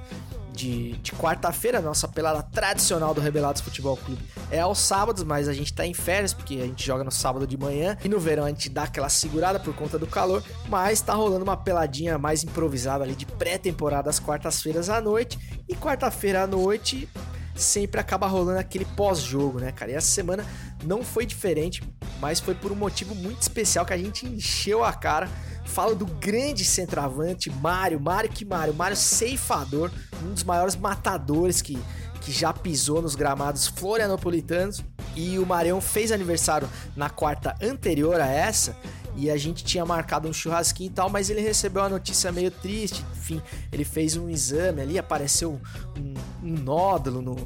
de, 0.53 0.93
de 0.99 1.13
quarta-feira, 1.13 1.81
nossa 1.81 2.07
pelada 2.07 2.43
tradicional 2.43 3.15
do 3.15 3.23
Rebelados 3.23 3.63
Futebol 3.63 3.97
Clube 3.97 4.23
é 4.51 4.61
aos 4.61 4.81
sábados, 4.81 5.25
mas 5.25 5.49
a 5.49 5.55
gente 5.55 5.73
tá 5.73 5.87
em 5.87 5.95
férias 5.95 6.35
porque 6.35 6.57
a 6.57 6.67
gente 6.67 6.85
joga 6.85 7.05
no 7.05 7.11
sábado 7.11 7.47
de 7.47 7.57
manhã 7.57 7.97
e 8.05 8.09
no 8.09 8.21
verão 8.21 8.45
a 8.45 8.49
gente 8.49 8.69
dá 8.69 8.83
aquela 8.83 9.09
segurada 9.09 9.59
por 9.59 9.75
conta 9.75 9.99
do 9.99 10.07
calor, 10.07 10.45
mas 10.69 11.01
tá 11.01 11.15
rolando 11.15 11.43
uma 11.43 11.57
peladinha 11.57 12.19
mais 12.19 12.45
improvisada 12.45 13.03
ali 13.03 13.15
de 13.15 13.25
pré-temporada 13.25 14.11
às 14.11 14.21
quartas-feiras 14.21 14.91
à 14.91 15.01
noite 15.01 15.39
e 15.67 15.75
quarta-feira 15.75 16.43
à 16.43 16.47
noite 16.47 17.09
sempre 17.55 18.01
acaba 18.01 18.27
rolando 18.27 18.59
aquele 18.59 18.85
pós-jogo, 18.85 19.61
né, 19.61 19.73
cara? 19.73 19.93
E 19.93 19.95
essa 19.95 20.09
semana 20.09 20.45
não 20.85 21.05
foi 21.05 21.27
diferente, 21.27 21.83
mas 22.21 22.41
foi 22.41 22.55
por 22.55 22.73
um 22.73 22.77
motivo 22.77 23.15
muito 23.15 23.43
especial 23.43 23.85
que 23.85 23.93
a 23.93 23.99
gente 23.99 24.27
encheu 24.27 24.85
a 24.85 24.93
cara 24.93 25.29
Falo 25.65 25.95
do 25.95 26.05
grande 26.05 26.65
centroavante 26.65 27.51
Mário, 27.51 27.99
Mário 28.01 28.29
que 28.29 28.45
Mário, 28.45 28.75
Mário 28.75 28.97
ceifador, 28.97 29.91
um 30.23 30.35
dos 30.35 30.45
maiores 30.45 30.77
matadores 30.77 31.62
que, 31.62 31.79
que 32.21 32.33
já 32.33 32.53
pisou 32.53 33.01
nos 33.01 33.15
gramados 33.15 33.67
florianopolitanos. 33.69 34.83
E 35.15 35.38
o 35.38 35.47
Marião 35.47 35.81
fez 35.81 36.11
aniversário 36.11 36.69
na 36.97 37.09
quarta 37.09 37.55
anterior 37.62 38.21
a 38.21 38.27
essa 38.27 38.77
e 39.14 39.31
a 39.31 39.37
gente 39.37 39.64
tinha 39.64 39.85
marcado 39.85 40.29
um 40.29 40.33
churrasquinho 40.33 40.90
e 40.90 40.92
tal, 40.92 41.11
mas 41.11 41.29
ele 41.29 41.40
recebeu 41.40 41.83
uma 41.83 41.88
notícia 41.88 42.33
meio 42.33 42.51
triste. 42.51 43.05
Enfim, 43.12 43.42
ele 43.70 43.85
fez 43.85 44.16
um 44.16 44.29
exame 44.29 44.81
ali, 44.81 44.98
apareceu 44.98 45.61
um, 45.98 46.14
um 46.42 46.59
nódulo 46.59 47.20
no, 47.20 47.37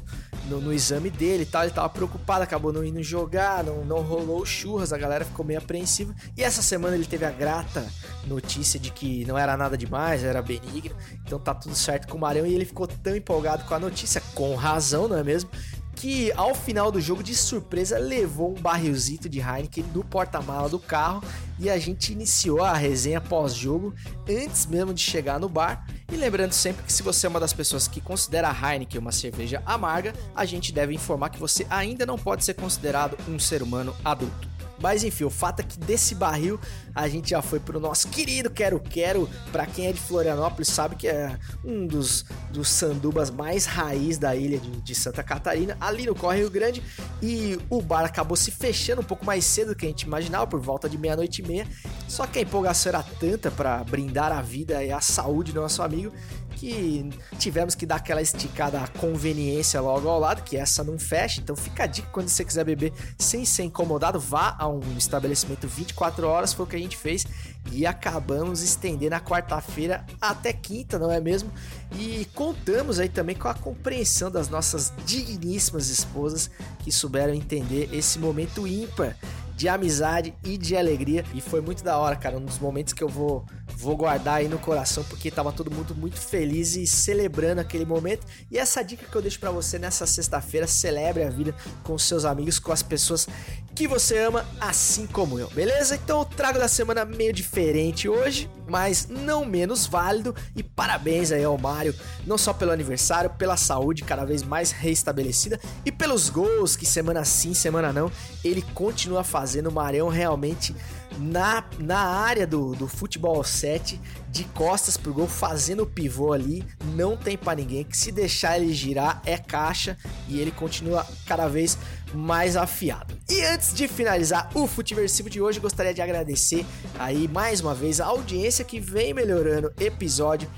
no, 0.49 0.61
no, 0.61 0.73
exame 0.73 1.09
dele 1.09 1.43
e 1.43 1.45
tal. 1.45 1.63
Ele 1.63 1.73
tava 1.73 1.89
preocupado, 1.89 2.43
acabou 2.43 2.71
não 2.71 2.83
indo 2.83 3.01
jogar, 3.03 3.63
não, 3.63 3.83
não 3.83 4.01
rolou 4.01 4.45
churras, 4.45 4.93
a 4.93 4.97
galera 4.97 5.25
ficou 5.25 5.45
meio 5.45 5.59
apreensiva. 5.59 6.15
E 6.35 6.43
essa 6.43 6.61
semana 6.61 6.95
ele 6.95 7.05
teve 7.05 7.25
a 7.25 7.31
grata 7.31 7.85
notícia 8.25 8.79
de 8.79 8.91
que 8.91 9.25
não 9.25 9.37
era 9.37 9.57
nada 9.57 9.77
demais, 9.77 10.23
era 10.23 10.41
benigno. 10.41 10.95
Então 11.25 11.37
tá 11.37 11.53
tudo 11.53 11.75
certo 11.75 12.07
com 12.07 12.17
o 12.17 12.21
Marião 12.21 12.45
e 12.45 12.53
ele 12.53 12.65
ficou 12.65 12.87
tão 12.87 13.15
empolgado 13.15 13.65
com 13.65 13.73
a 13.73 13.79
notícia, 13.79 14.21
com 14.33 14.55
razão, 14.55 15.07
não 15.07 15.17
é 15.17 15.23
mesmo? 15.23 15.49
Que 15.97 16.31
ao 16.33 16.53
final 16.53 16.91
do 16.91 17.01
jogo, 17.01 17.23
de 17.23 17.35
surpresa, 17.35 17.97
levou 17.97 18.51
um 18.51 18.61
barrilzito 18.61 19.27
de 19.27 19.39
Heineken 19.39 19.83
no 19.93 20.03
porta-mala 20.03 20.69
do 20.69 20.77
carro 20.77 21.23
e 21.57 21.71
a 21.71 21.77
gente 21.79 22.13
iniciou 22.13 22.63
a 22.63 22.73
resenha 22.73 23.19
pós-jogo 23.19 23.95
antes 24.29 24.67
mesmo 24.67 24.93
de 24.93 25.01
chegar 25.01 25.39
no 25.39 25.49
bar. 25.49 25.87
E 26.11 26.15
lembrando 26.15 26.53
sempre 26.53 26.83
que 26.83 26.93
se 26.93 27.01
você 27.01 27.25
é 27.25 27.29
uma 27.29 27.39
das 27.39 27.51
pessoas 27.51 27.87
que 27.87 27.99
considera 27.99 28.49
a 28.49 28.73
Heineken 28.73 29.01
uma 29.01 29.11
cerveja 29.11 29.61
amarga, 29.65 30.13
a 30.35 30.45
gente 30.45 30.71
deve 30.71 30.93
informar 30.93 31.29
que 31.29 31.39
você 31.39 31.65
ainda 31.67 32.05
não 32.05 32.17
pode 32.17 32.45
ser 32.45 32.53
considerado 32.53 33.17
um 33.27 33.39
ser 33.39 33.63
humano 33.63 33.95
adulto. 34.05 34.47
Mas 34.79 35.03
enfim, 35.03 35.23
o 35.23 35.29
fato 35.29 35.61
é 35.61 35.63
que 35.63 35.79
desse 35.79 36.13
barril 36.15 36.59
a 36.93 37.07
gente 37.07 37.31
já 37.31 37.41
foi 37.41 37.59
pro 37.59 37.79
nosso 37.79 38.07
querido 38.09 38.49
Quero 38.49 38.79
Quero. 38.79 39.29
Para 39.51 39.65
quem 39.65 39.87
é 39.87 39.93
de 39.93 39.99
Florianópolis 39.99 40.67
sabe 40.67 40.95
que 40.95 41.07
é 41.07 41.37
um 41.63 41.85
dos, 41.85 42.25
dos 42.51 42.69
sandubas 42.69 43.29
mais 43.29 43.65
raiz 43.65 44.17
da 44.17 44.35
ilha 44.35 44.57
de, 44.57 44.81
de 44.81 44.95
Santa 44.95 45.23
Catarina, 45.23 45.77
ali 45.79 46.05
no 46.05 46.15
Córrego 46.15 46.49
Grande. 46.49 46.81
E 47.21 47.59
o 47.69 47.81
bar 47.81 48.05
acabou 48.05 48.35
se 48.35 48.51
fechando 48.51 49.01
um 49.01 49.05
pouco 49.05 49.25
mais 49.25 49.45
cedo 49.45 49.69
do 49.69 49.75
que 49.75 49.85
a 49.85 49.89
gente 49.89 50.03
imaginava, 50.03 50.47
por 50.47 50.59
volta 50.59 50.89
de 50.89 50.97
meia-noite 50.97 51.41
e 51.41 51.47
meia. 51.47 51.67
Só 52.07 52.25
que 52.25 52.39
a 52.39 52.41
empolgação 52.41 52.91
era 52.91 53.03
tanta 53.03 53.51
para 53.51 53.83
brindar 53.83 54.31
a 54.31 54.41
vida 54.41 54.83
e 54.83 54.91
a 54.91 55.01
saúde 55.01 55.51
do 55.51 55.61
nosso 55.61 55.81
amigo 55.81 56.11
que 56.57 57.07
tivemos 57.37 57.75
que 57.75 57.85
dar 57.85 57.97
aquela 57.97 58.21
esticada 58.21 58.81
à 58.81 58.87
conveniência 58.87 59.79
logo 59.79 60.09
ao 60.09 60.19
lado, 60.19 60.41
que 60.41 60.57
essa 60.57 60.83
não 60.83 60.97
fecha. 60.97 61.39
Então 61.39 61.55
fica 61.55 61.83
a 61.83 61.87
dica 61.87 62.09
quando 62.11 62.29
você 62.29 62.43
quiser 62.43 62.63
beber 62.63 62.91
sem 63.17 63.45
ser 63.45 63.63
incomodado, 63.63 64.19
vá 64.19 64.55
a 64.57 64.67
um 64.67 64.81
estabelecimento 64.97 65.67
24 65.67 66.27
horas, 66.27 66.53
foi 66.53 66.65
o 66.65 66.67
que 66.67 66.75
a 66.75 66.79
gente 66.79 66.97
fez 66.97 67.25
e 67.71 67.85
acabamos 67.85 68.63
estendendo 68.63 69.13
a 69.13 69.19
quarta-feira 69.19 70.03
até 70.19 70.51
quinta, 70.51 70.97
não 70.97 71.11
é 71.11 71.19
mesmo? 71.19 71.51
E 71.93 72.25
contamos 72.33 72.99
aí 72.99 73.07
também 73.07 73.35
com 73.35 73.47
a 73.47 73.53
compreensão 73.53 74.31
das 74.31 74.49
nossas 74.49 74.91
digníssimas 75.05 75.89
esposas 75.89 76.49
que 76.79 76.91
souberam 76.91 77.33
entender 77.33 77.89
esse 77.93 78.17
momento 78.17 78.65
ímpar 78.65 79.15
de 79.57 79.67
amizade 79.67 80.35
e 80.45 80.55
de 80.55 80.77
alegria. 80.77 81.25
E 81.33 81.41
foi 81.41 81.61
muito 81.61 81.83
da 81.83 81.97
hora, 81.97 82.15
cara. 82.15 82.37
Um 82.37 82.45
dos 82.45 82.59
momentos 82.59 82.93
que 82.93 83.03
eu 83.03 83.09
vou, 83.09 83.43
vou 83.75 83.97
guardar 83.97 84.35
aí 84.35 84.47
no 84.47 84.59
coração, 84.59 85.03
porque 85.05 85.31
tava 85.31 85.51
todo 85.51 85.71
mundo 85.71 85.95
muito 85.95 86.21
feliz 86.21 86.75
e 86.75 86.85
celebrando 86.85 87.59
aquele 87.59 87.83
momento. 87.83 88.25
E 88.51 88.57
essa 88.59 88.83
dica 88.83 89.07
que 89.07 89.15
eu 89.15 89.21
deixo 89.21 89.39
para 89.39 89.49
você 89.49 89.79
nessa 89.79 90.05
sexta-feira: 90.05 90.67
celebre 90.67 91.23
a 91.23 91.29
vida 91.29 91.55
com 91.83 91.97
seus 91.97 92.23
amigos, 92.23 92.59
com 92.59 92.71
as 92.71 92.83
pessoas 92.83 93.27
que 93.73 93.87
você 93.87 94.17
ama, 94.17 94.45
assim 94.59 95.05
como 95.05 95.37
eu, 95.37 95.47
beleza? 95.49 95.95
Então 95.95 96.19
eu 96.19 96.25
trago 96.25 96.57
da 96.57 96.67
semana 96.67 97.05
meio 97.05 97.31
diferente 97.31 98.09
hoje, 98.09 98.49
mas 98.67 99.07
não 99.07 99.45
menos 99.45 99.85
válido. 99.85 100.35
E 100.55 100.63
parabéns 100.63 101.31
aí 101.31 101.43
ao 101.43 101.57
Mário, 101.59 101.93
não 102.25 102.37
só 102.39 102.53
pelo 102.53 102.71
aniversário, 102.71 103.29
pela 103.31 103.55
saúde 103.55 104.03
cada 104.03 104.25
vez 104.25 104.41
mais 104.41 104.71
restabelecida 104.71 105.59
e 105.85 105.91
pelos 105.91 106.29
gols 106.29 106.75
que 106.75 106.87
semana 106.87 107.23
sim, 107.23 107.53
semana 107.53 107.93
não, 107.93 108.11
ele 108.43 108.63
continua 108.73 109.23
fazendo. 109.23 109.46
O 109.55 109.71
Marião 109.71 110.09
realmente 110.09 110.75
na, 111.17 111.63
na 111.79 111.99
área 111.99 112.45
do, 112.45 112.75
do 112.75 112.87
futebol 112.87 113.43
7, 113.43 113.99
de 114.29 114.43
costas 114.45 114.97
pro 114.97 115.13
gol, 115.13 115.27
fazendo 115.27 115.83
o 115.83 115.87
pivô 115.87 116.33
ali, 116.33 116.63
não 116.93 117.17
tem 117.17 117.37
para 117.37 117.55
ninguém, 117.55 117.83
que 117.83 117.97
se 117.97 118.11
deixar 118.11 118.59
ele 118.59 118.73
girar 118.73 119.21
é 119.25 119.37
caixa 119.37 119.97
e 120.27 120.39
ele 120.39 120.51
continua 120.51 121.05
cada 121.25 121.47
vez 121.47 121.77
mais 122.13 122.55
afiado. 122.55 123.17
E 123.29 123.41
antes 123.43 123.73
de 123.73 123.87
finalizar 123.87 124.49
o 124.53 124.67
Futiversivo 124.67 125.29
de 125.29 125.41
hoje, 125.41 125.59
gostaria 125.59 125.93
de 125.93 126.01
agradecer 126.01 126.65
aí 126.99 127.27
mais 127.27 127.61
uma 127.61 127.73
vez 127.73 127.99
a 127.99 128.05
audiência 128.05 128.63
que 128.63 128.79
vem 128.79 129.13
melhorando 129.13 129.71
episódio 129.79 130.49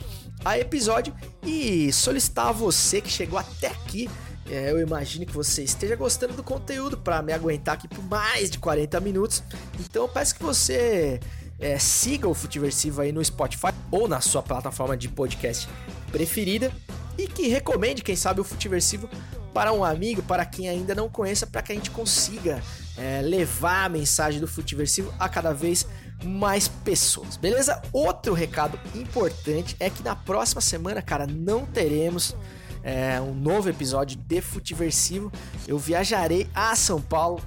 a 0.44 0.58
episódio 0.58 1.14
e 1.44 1.92
solicitar 1.92 2.48
a 2.48 2.52
você 2.52 3.02
que 3.02 3.10
chegou 3.10 3.38
até 3.38 3.68
aqui 3.68 4.10
é, 4.50 4.72
eu 4.72 4.80
imagino 4.80 5.26
que 5.26 5.34
você 5.34 5.64
esteja 5.64 5.96
gostando 5.96 6.34
do 6.34 6.44
conteúdo 6.44 6.98
para 6.98 7.22
me 7.22 7.32
aguentar 7.32 7.76
aqui 7.76 7.88
por 7.88 8.04
mais 8.04 8.50
de 8.50 8.58
40 8.58 9.00
minutos. 9.00 9.44
Então 9.80 10.04
eu 10.04 10.10
peço 10.10 10.36
que 10.36 10.44
você 10.44 11.20
é, 11.60 11.78
siga 11.78 12.28
o 12.28 12.34
Futiversivo 12.34 13.02
aí 13.02 13.12
no 13.12 13.24
Spotify 13.24 13.74
ou 13.92 14.08
na 14.08 14.22
sua 14.22 14.42
plataforma 14.42 14.98
de 14.98 15.08
podcast 15.08 15.70
preferida 16.12 16.72
e 17.18 17.28
que 17.28 17.48
recomende, 17.48 18.02
quem 18.02 18.16
sabe, 18.16 18.42
o 18.42 18.44
Futiversivo 18.44 19.10
para 19.54 19.74
um 19.74 19.84
amigo, 19.84 20.24
para 20.24 20.46
quem 20.46 20.70
ainda 20.70 20.96
não 20.96 21.10
conheça, 21.10 21.46
para 21.46 21.62
que 21.62 21.72
a 21.72 21.76
gente 21.76 21.92
consiga 21.92 22.62
é, 22.98 23.22
levar 23.22 23.86
a 23.86 23.90
mensagem 23.90 24.40
do 24.40 24.48
Futiversivo 24.48 25.14
a 25.20 25.28
cada 25.28 25.54
vez 25.54 25.86
mais 26.24 26.68
pessoas, 26.68 27.38
beleza? 27.38 27.82
Outro 27.92 28.34
recado 28.34 28.80
importante 28.96 29.76
é 29.80 29.90
que 29.90 30.04
na 30.04 30.16
próxima 30.16 30.62
semana, 30.62 31.02
cara, 31.02 31.26
não 31.26 31.66
teremos 31.66 32.36
é, 32.84 33.20
um 33.22 33.34
novo 33.34 33.70
episódio 33.70 34.18
de 34.18 34.42
Futiversivo. 34.42 35.32
Eu 35.68 35.78
viajarei 35.78 36.48
a 36.54 36.76
São 36.76 37.02
Paulo 37.02 37.42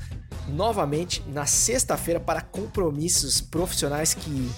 novamente 0.48 1.22
na 1.28 1.46
sexta-feira 1.46 2.18
para 2.18 2.40
compromissos 2.40 3.40
profissionais 3.40 4.14
que 4.14 4.50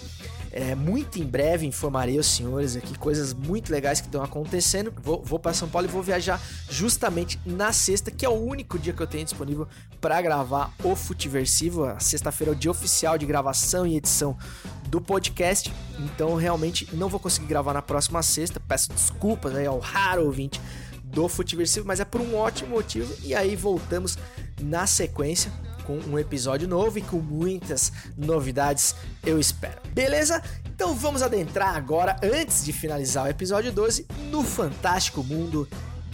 é, 0.56 0.72
muito 0.72 1.18
em 1.18 1.26
breve 1.26 1.66
informarei 1.66 2.16
os 2.16 2.28
senhores 2.28 2.76
aqui 2.76 2.96
coisas 2.96 3.34
muito 3.34 3.72
legais 3.72 4.00
que 4.00 4.06
estão 4.06 4.22
acontecendo. 4.22 4.94
Vou, 5.02 5.20
vou 5.20 5.36
para 5.36 5.52
São 5.52 5.68
Paulo 5.68 5.88
e 5.88 5.90
vou 5.90 6.00
viajar 6.00 6.40
justamente 6.70 7.40
na 7.44 7.72
sexta, 7.72 8.08
que 8.08 8.24
é 8.24 8.28
o 8.28 8.40
único 8.40 8.78
dia 8.78 8.92
que 8.92 9.02
eu 9.02 9.06
tenho 9.06 9.24
disponível 9.24 9.66
para 10.00 10.22
gravar 10.22 10.72
o 10.84 10.94
Futiversivo. 10.94 11.82
A 11.82 11.98
sexta-feira 11.98 12.52
é 12.52 12.54
o 12.54 12.56
dia 12.56 12.70
oficial 12.70 13.18
de 13.18 13.26
gravação 13.26 13.84
e 13.84 13.96
edição 13.96 14.38
do 14.86 15.00
podcast. 15.00 15.72
Então, 15.98 16.36
realmente 16.36 16.88
não 16.92 17.08
vou 17.08 17.18
conseguir 17.18 17.48
gravar 17.48 17.74
na 17.74 17.82
próxima 17.82 18.22
sexta. 18.22 18.60
Peço 18.60 18.92
desculpas 18.92 19.56
aí 19.56 19.66
ao 19.66 19.80
raro 19.80 20.24
ouvinte 20.24 20.60
do 21.02 21.28
Futiversivo, 21.28 21.84
mas 21.84 21.98
é 21.98 22.04
por 22.04 22.20
um 22.20 22.36
ótimo 22.36 22.76
motivo. 22.76 23.12
E 23.24 23.34
aí 23.34 23.56
voltamos 23.56 24.16
na 24.62 24.86
sequência 24.86 25.50
com 25.85 25.99
um 25.99 26.18
episódio 26.18 26.66
novo 26.66 26.99
e 26.99 27.03
com 27.03 27.18
muitas 27.18 27.92
novidades, 28.16 28.94
eu 29.25 29.38
espero. 29.38 29.81
Beleza? 29.92 30.42
Então 30.75 30.94
vamos 30.94 31.23
adentrar 31.23 31.77
agora, 31.77 32.16
antes 32.23 32.64
de 32.64 32.73
finalizar 32.73 33.27
o 33.27 33.29
episódio 33.29 33.70
12, 33.70 34.07
no 34.31 34.42
fantástico 34.42 35.23
mundo 35.23 35.68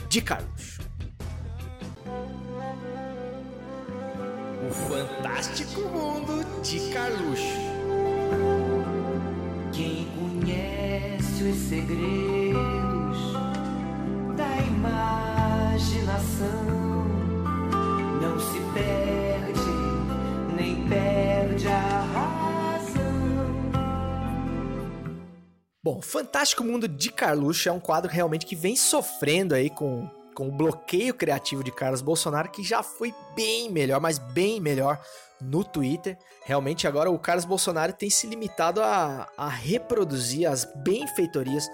de 0.09 0.21
Carlos. 0.21 0.79
O 4.69 4.73
fantástico 4.89 5.81
mundo 5.81 6.45
de 6.63 6.79
Carluxo. 6.93 7.71
Quem 9.73 10.07
conhece 10.19 11.43
os 11.45 11.57
segredos 11.69 13.33
da 14.37 14.59
imaginação 14.67 16.21
não 18.21 18.39
se 18.39 18.61
perde, 18.75 19.30
perde 20.91 21.69
a 21.69 22.01
razão. 22.01 23.01
Bom, 25.83 26.03
Fantástico 26.03 26.65
Mundo 26.65 26.87
de 26.87 27.11
Carluxo 27.11 27.69
é 27.69 27.73
um 27.73 27.81
quadro 27.81 28.11
realmente 28.11 28.45
que 28.45 28.57
vem 28.57 28.77
sofrendo 28.77 29.55
aí 29.55 29.71
com, 29.71 30.11
com 30.35 30.49
o 30.49 30.53
bloqueio 30.53 31.15
criativo 31.15 31.65
de 31.65 31.71
Carlos 31.71 32.03
Bolsonaro, 32.03 32.51
que 32.51 32.63
já 32.63 32.83
foi 32.83 33.15
bem 33.35 33.71
melhor, 33.71 34.01
mas 34.01 34.19
bem 34.19 34.61
melhor 34.61 35.01
no 35.41 35.65
Twitter. 35.65 36.19
Realmente 36.45 36.87
agora 36.87 37.11
o 37.11 37.19
Carlos 37.19 37.45
Bolsonaro 37.45 37.93
tem 37.93 38.11
se 38.11 38.27
limitado 38.27 38.83
a, 38.83 39.29
a 39.39 39.49
reproduzir 39.49 40.47
as 40.51 40.67
benfeitorias 40.85 41.71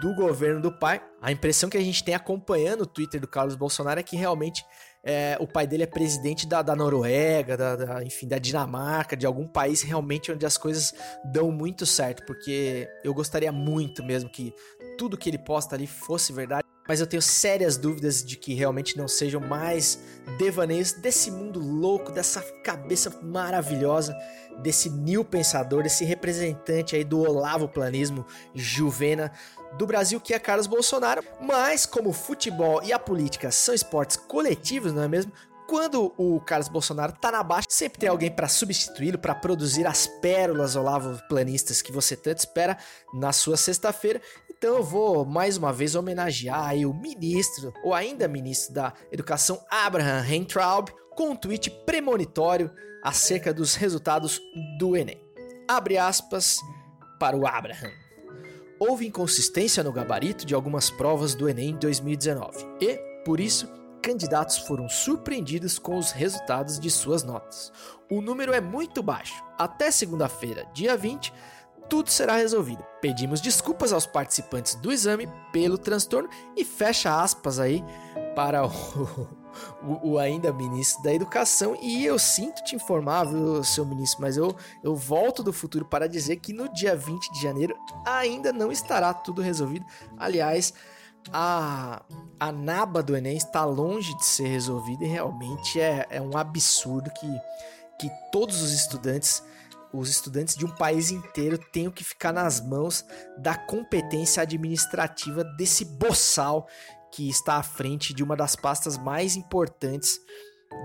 do 0.00 0.14
governo 0.14 0.60
do 0.60 0.70
pai. 0.70 1.02
A 1.20 1.32
impressão 1.32 1.70
que 1.70 1.76
a 1.76 1.82
gente 1.82 2.04
tem 2.04 2.14
acompanhando 2.14 2.82
o 2.82 2.86
Twitter 2.86 3.20
do 3.20 3.26
Carlos 3.26 3.56
Bolsonaro 3.56 4.00
é 4.00 4.02
que 4.02 4.16
realmente 4.16 4.64
é, 5.02 5.36
o 5.40 5.46
pai 5.46 5.66
dele 5.66 5.84
é 5.84 5.86
presidente 5.86 6.46
da, 6.46 6.62
da 6.62 6.76
Noruega, 6.76 7.56
da, 7.56 7.76
da, 7.76 8.04
enfim, 8.04 8.28
da 8.28 8.38
Dinamarca, 8.38 9.16
de 9.16 9.26
algum 9.26 9.46
país 9.46 9.82
realmente 9.82 10.30
onde 10.30 10.44
as 10.44 10.58
coisas 10.58 10.94
dão 11.24 11.50
muito 11.50 11.86
certo, 11.86 12.24
porque 12.26 12.88
eu 13.02 13.14
gostaria 13.14 13.50
muito 13.50 14.04
mesmo 14.04 14.30
que 14.30 14.52
tudo 14.98 15.16
que 15.16 15.30
ele 15.30 15.38
posta 15.38 15.74
ali 15.74 15.86
fosse 15.86 16.32
verdade. 16.32 16.69
Mas 16.90 16.98
eu 16.98 17.06
tenho 17.06 17.22
sérias 17.22 17.76
dúvidas 17.76 18.24
de 18.24 18.36
que 18.36 18.52
realmente 18.52 18.98
não 18.98 19.06
sejam 19.06 19.40
mais 19.40 20.00
devaneios 20.36 20.90
desse 20.90 21.30
mundo 21.30 21.60
louco, 21.60 22.10
dessa 22.10 22.42
cabeça 22.64 23.16
maravilhosa, 23.22 24.12
desse 24.60 24.90
new 24.90 25.24
pensador, 25.24 25.84
desse 25.84 26.04
representante 26.04 26.96
aí 26.96 27.04
do 27.04 27.20
Olavo 27.20 27.68
Planismo 27.68 28.26
Juvena 28.52 29.30
do 29.78 29.86
Brasil, 29.86 30.20
que 30.20 30.34
é 30.34 30.38
Carlos 30.40 30.66
Bolsonaro. 30.66 31.22
Mas 31.40 31.86
como 31.86 32.10
o 32.10 32.12
futebol 32.12 32.82
e 32.82 32.92
a 32.92 32.98
política 32.98 33.52
são 33.52 33.72
esportes 33.72 34.16
coletivos, 34.16 34.92
não 34.92 35.04
é 35.04 35.08
mesmo? 35.08 35.30
Quando 35.70 36.12
o 36.18 36.40
Carlos 36.40 36.66
Bolsonaro 36.66 37.12
tá 37.12 37.30
na 37.30 37.44
baixa, 37.44 37.68
sempre 37.70 38.00
tem 38.00 38.08
alguém 38.08 38.28
para 38.28 38.48
substituí-lo, 38.48 39.20
para 39.20 39.36
produzir 39.36 39.86
as 39.86 40.04
pérolas 40.04 40.74
Olavo 40.74 41.22
Planistas 41.28 41.80
que 41.80 41.92
você 41.92 42.16
tanto 42.16 42.38
espera 42.38 42.76
na 43.14 43.32
sua 43.32 43.56
sexta-feira. 43.56 44.20
Então 44.50 44.78
eu 44.78 44.82
vou 44.82 45.24
mais 45.24 45.56
uma 45.56 45.72
vez 45.72 45.94
homenagear 45.94 46.70
aí 46.70 46.84
o 46.84 46.92
ministro, 46.92 47.72
ou 47.84 47.94
ainda 47.94 48.26
ministro 48.26 48.74
da 48.74 48.92
Educação, 49.12 49.64
Abraham 49.70 50.26
Heintraub, 50.28 50.88
com 51.10 51.30
um 51.30 51.36
tweet 51.36 51.70
premonitório 51.86 52.68
acerca 53.00 53.54
dos 53.54 53.76
resultados 53.76 54.42
do 54.76 54.96
Enem. 54.96 55.22
Abre 55.68 55.96
aspas 55.98 56.58
para 57.20 57.36
o 57.36 57.46
Abraham. 57.46 57.92
Houve 58.76 59.06
inconsistência 59.06 59.84
no 59.84 59.92
gabarito 59.92 60.44
de 60.44 60.52
algumas 60.52 60.90
provas 60.90 61.36
do 61.36 61.48
Enem 61.48 61.76
2019 61.76 62.66
e, 62.80 62.96
por 63.24 63.38
isso, 63.38 63.68
candidatos 64.00 64.58
foram 64.58 64.88
surpreendidos 64.88 65.78
com 65.78 65.96
os 65.96 66.10
resultados 66.10 66.78
de 66.78 66.90
suas 66.90 67.22
notas. 67.22 67.72
O 68.10 68.20
número 68.20 68.52
é 68.52 68.60
muito 68.60 69.02
baixo. 69.02 69.44
Até 69.58 69.90
segunda-feira, 69.90 70.66
dia 70.72 70.96
20, 70.96 71.32
tudo 71.88 72.08
será 72.08 72.36
resolvido. 72.36 72.84
Pedimos 73.00 73.40
desculpas 73.40 73.92
aos 73.92 74.06
participantes 74.06 74.76
do 74.76 74.92
exame 74.92 75.28
pelo 75.52 75.76
transtorno 75.76 76.30
e 76.56 76.64
fecha 76.64 77.20
aspas 77.20 77.58
aí 77.58 77.84
para 78.34 78.64
o, 78.64 78.70
o, 79.82 80.12
o, 80.12 80.18
ainda 80.18 80.52
ministro 80.52 81.02
da 81.02 81.12
Educação. 81.12 81.76
E 81.82 82.06
eu 82.06 82.18
sinto 82.18 82.62
te 82.62 82.76
informar, 82.76 83.24
viu, 83.24 83.62
seu 83.64 83.84
ministro, 83.84 84.22
mas 84.22 84.36
eu, 84.36 84.54
eu 84.82 84.94
volto 84.94 85.42
do 85.42 85.52
futuro 85.52 85.84
para 85.84 86.08
dizer 86.08 86.36
que 86.36 86.52
no 86.52 86.72
dia 86.72 86.94
20 86.94 87.32
de 87.32 87.42
janeiro 87.42 87.76
ainda 88.06 88.52
não 88.52 88.70
estará 88.70 89.12
tudo 89.12 89.42
resolvido. 89.42 89.84
Aliás, 90.16 90.72
a, 91.32 92.02
a 92.38 92.52
naba 92.52 93.02
do 93.02 93.16
Enem 93.16 93.36
está 93.36 93.64
longe 93.64 94.16
de 94.16 94.24
ser 94.24 94.48
resolvida 94.48 95.04
e 95.04 95.08
realmente 95.08 95.80
é, 95.80 96.06
é 96.10 96.20
um 96.20 96.36
absurdo 96.36 97.10
que, 97.10 97.26
que 97.98 98.10
todos 98.32 98.62
os 98.62 98.72
estudantes, 98.72 99.42
os 99.92 100.08
estudantes 100.08 100.56
de 100.56 100.64
um 100.64 100.70
país 100.70 101.10
inteiro, 101.10 101.58
tenham 101.72 101.92
que 101.92 102.02
ficar 102.02 102.32
nas 102.32 102.60
mãos 102.60 103.04
da 103.38 103.54
competência 103.54 104.42
administrativa 104.42 105.44
desse 105.44 105.84
boçal 105.84 106.66
que 107.12 107.28
está 107.28 107.56
à 107.56 107.62
frente 107.62 108.14
de 108.14 108.22
uma 108.22 108.36
das 108.36 108.56
pastas 108.56 108.96
mais 108.96 109.36
importantes 109.36 110.20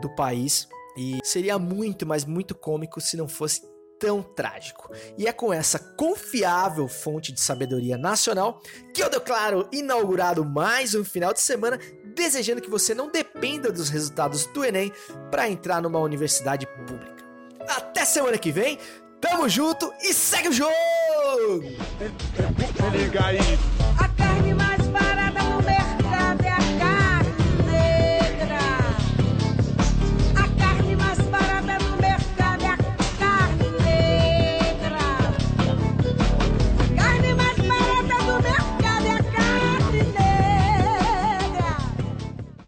do 0.01 0.09
país. 0.15 0.67
E 0.97 1.19
seria 1.23 1.59
muito, 1.59 2.05
mas 2.05 2.25
muito 2.25 2.55
cômico 2.55 2.99
se 2.99 3.17
não 3.17 3.27
fosse 3.27 3.61
tão 3.99 4.21
trágico. 4.21 4.91
E 5.17 5.27
é 5.27 5.31
com 5.31 5.53
essa 5.53 5.79
confiável 5.79 6.87
fonte 6.87 7.31
de 7.31 7.39
sabedoria 7.39 7.97
nacional 7.97 8.61
que 8.93 9.03
eu 9.03 9.09
declaro 9.09 9.67
inaugurado 9.71 10.45
mais 10.45 10.95
um 10.95 11.03
final 11.03 11.33
de 11.33 11.41
semana, 11.41 11.79
desejando 12.15 12.61
que 12.61 12.69
você 12.69 12.93
não 12.93 13.11
dependa 13.11 13.71
dos 13.71 13.89
resultados 13.89 14.45
do 14.47 14.63
Enem 14.63 14.91
para 15.31 15.49
entrar 15.49 15.81
numa 15.81 15.99
universidade 15.99 16.67
pública. 16.67 17.23
Até 17.67 18.05
semana 18.05 18.37
que 18.37 18.51
vem, 18.51 18.77
tamo 19.19 19.49
junto 19.49 19.91
e 20.01 20.13
segue 20.13 20.49
o 20.49 20.53
jogo! 20.53 20.71
Liga 22.91 23.25
aí. 23.25 23.39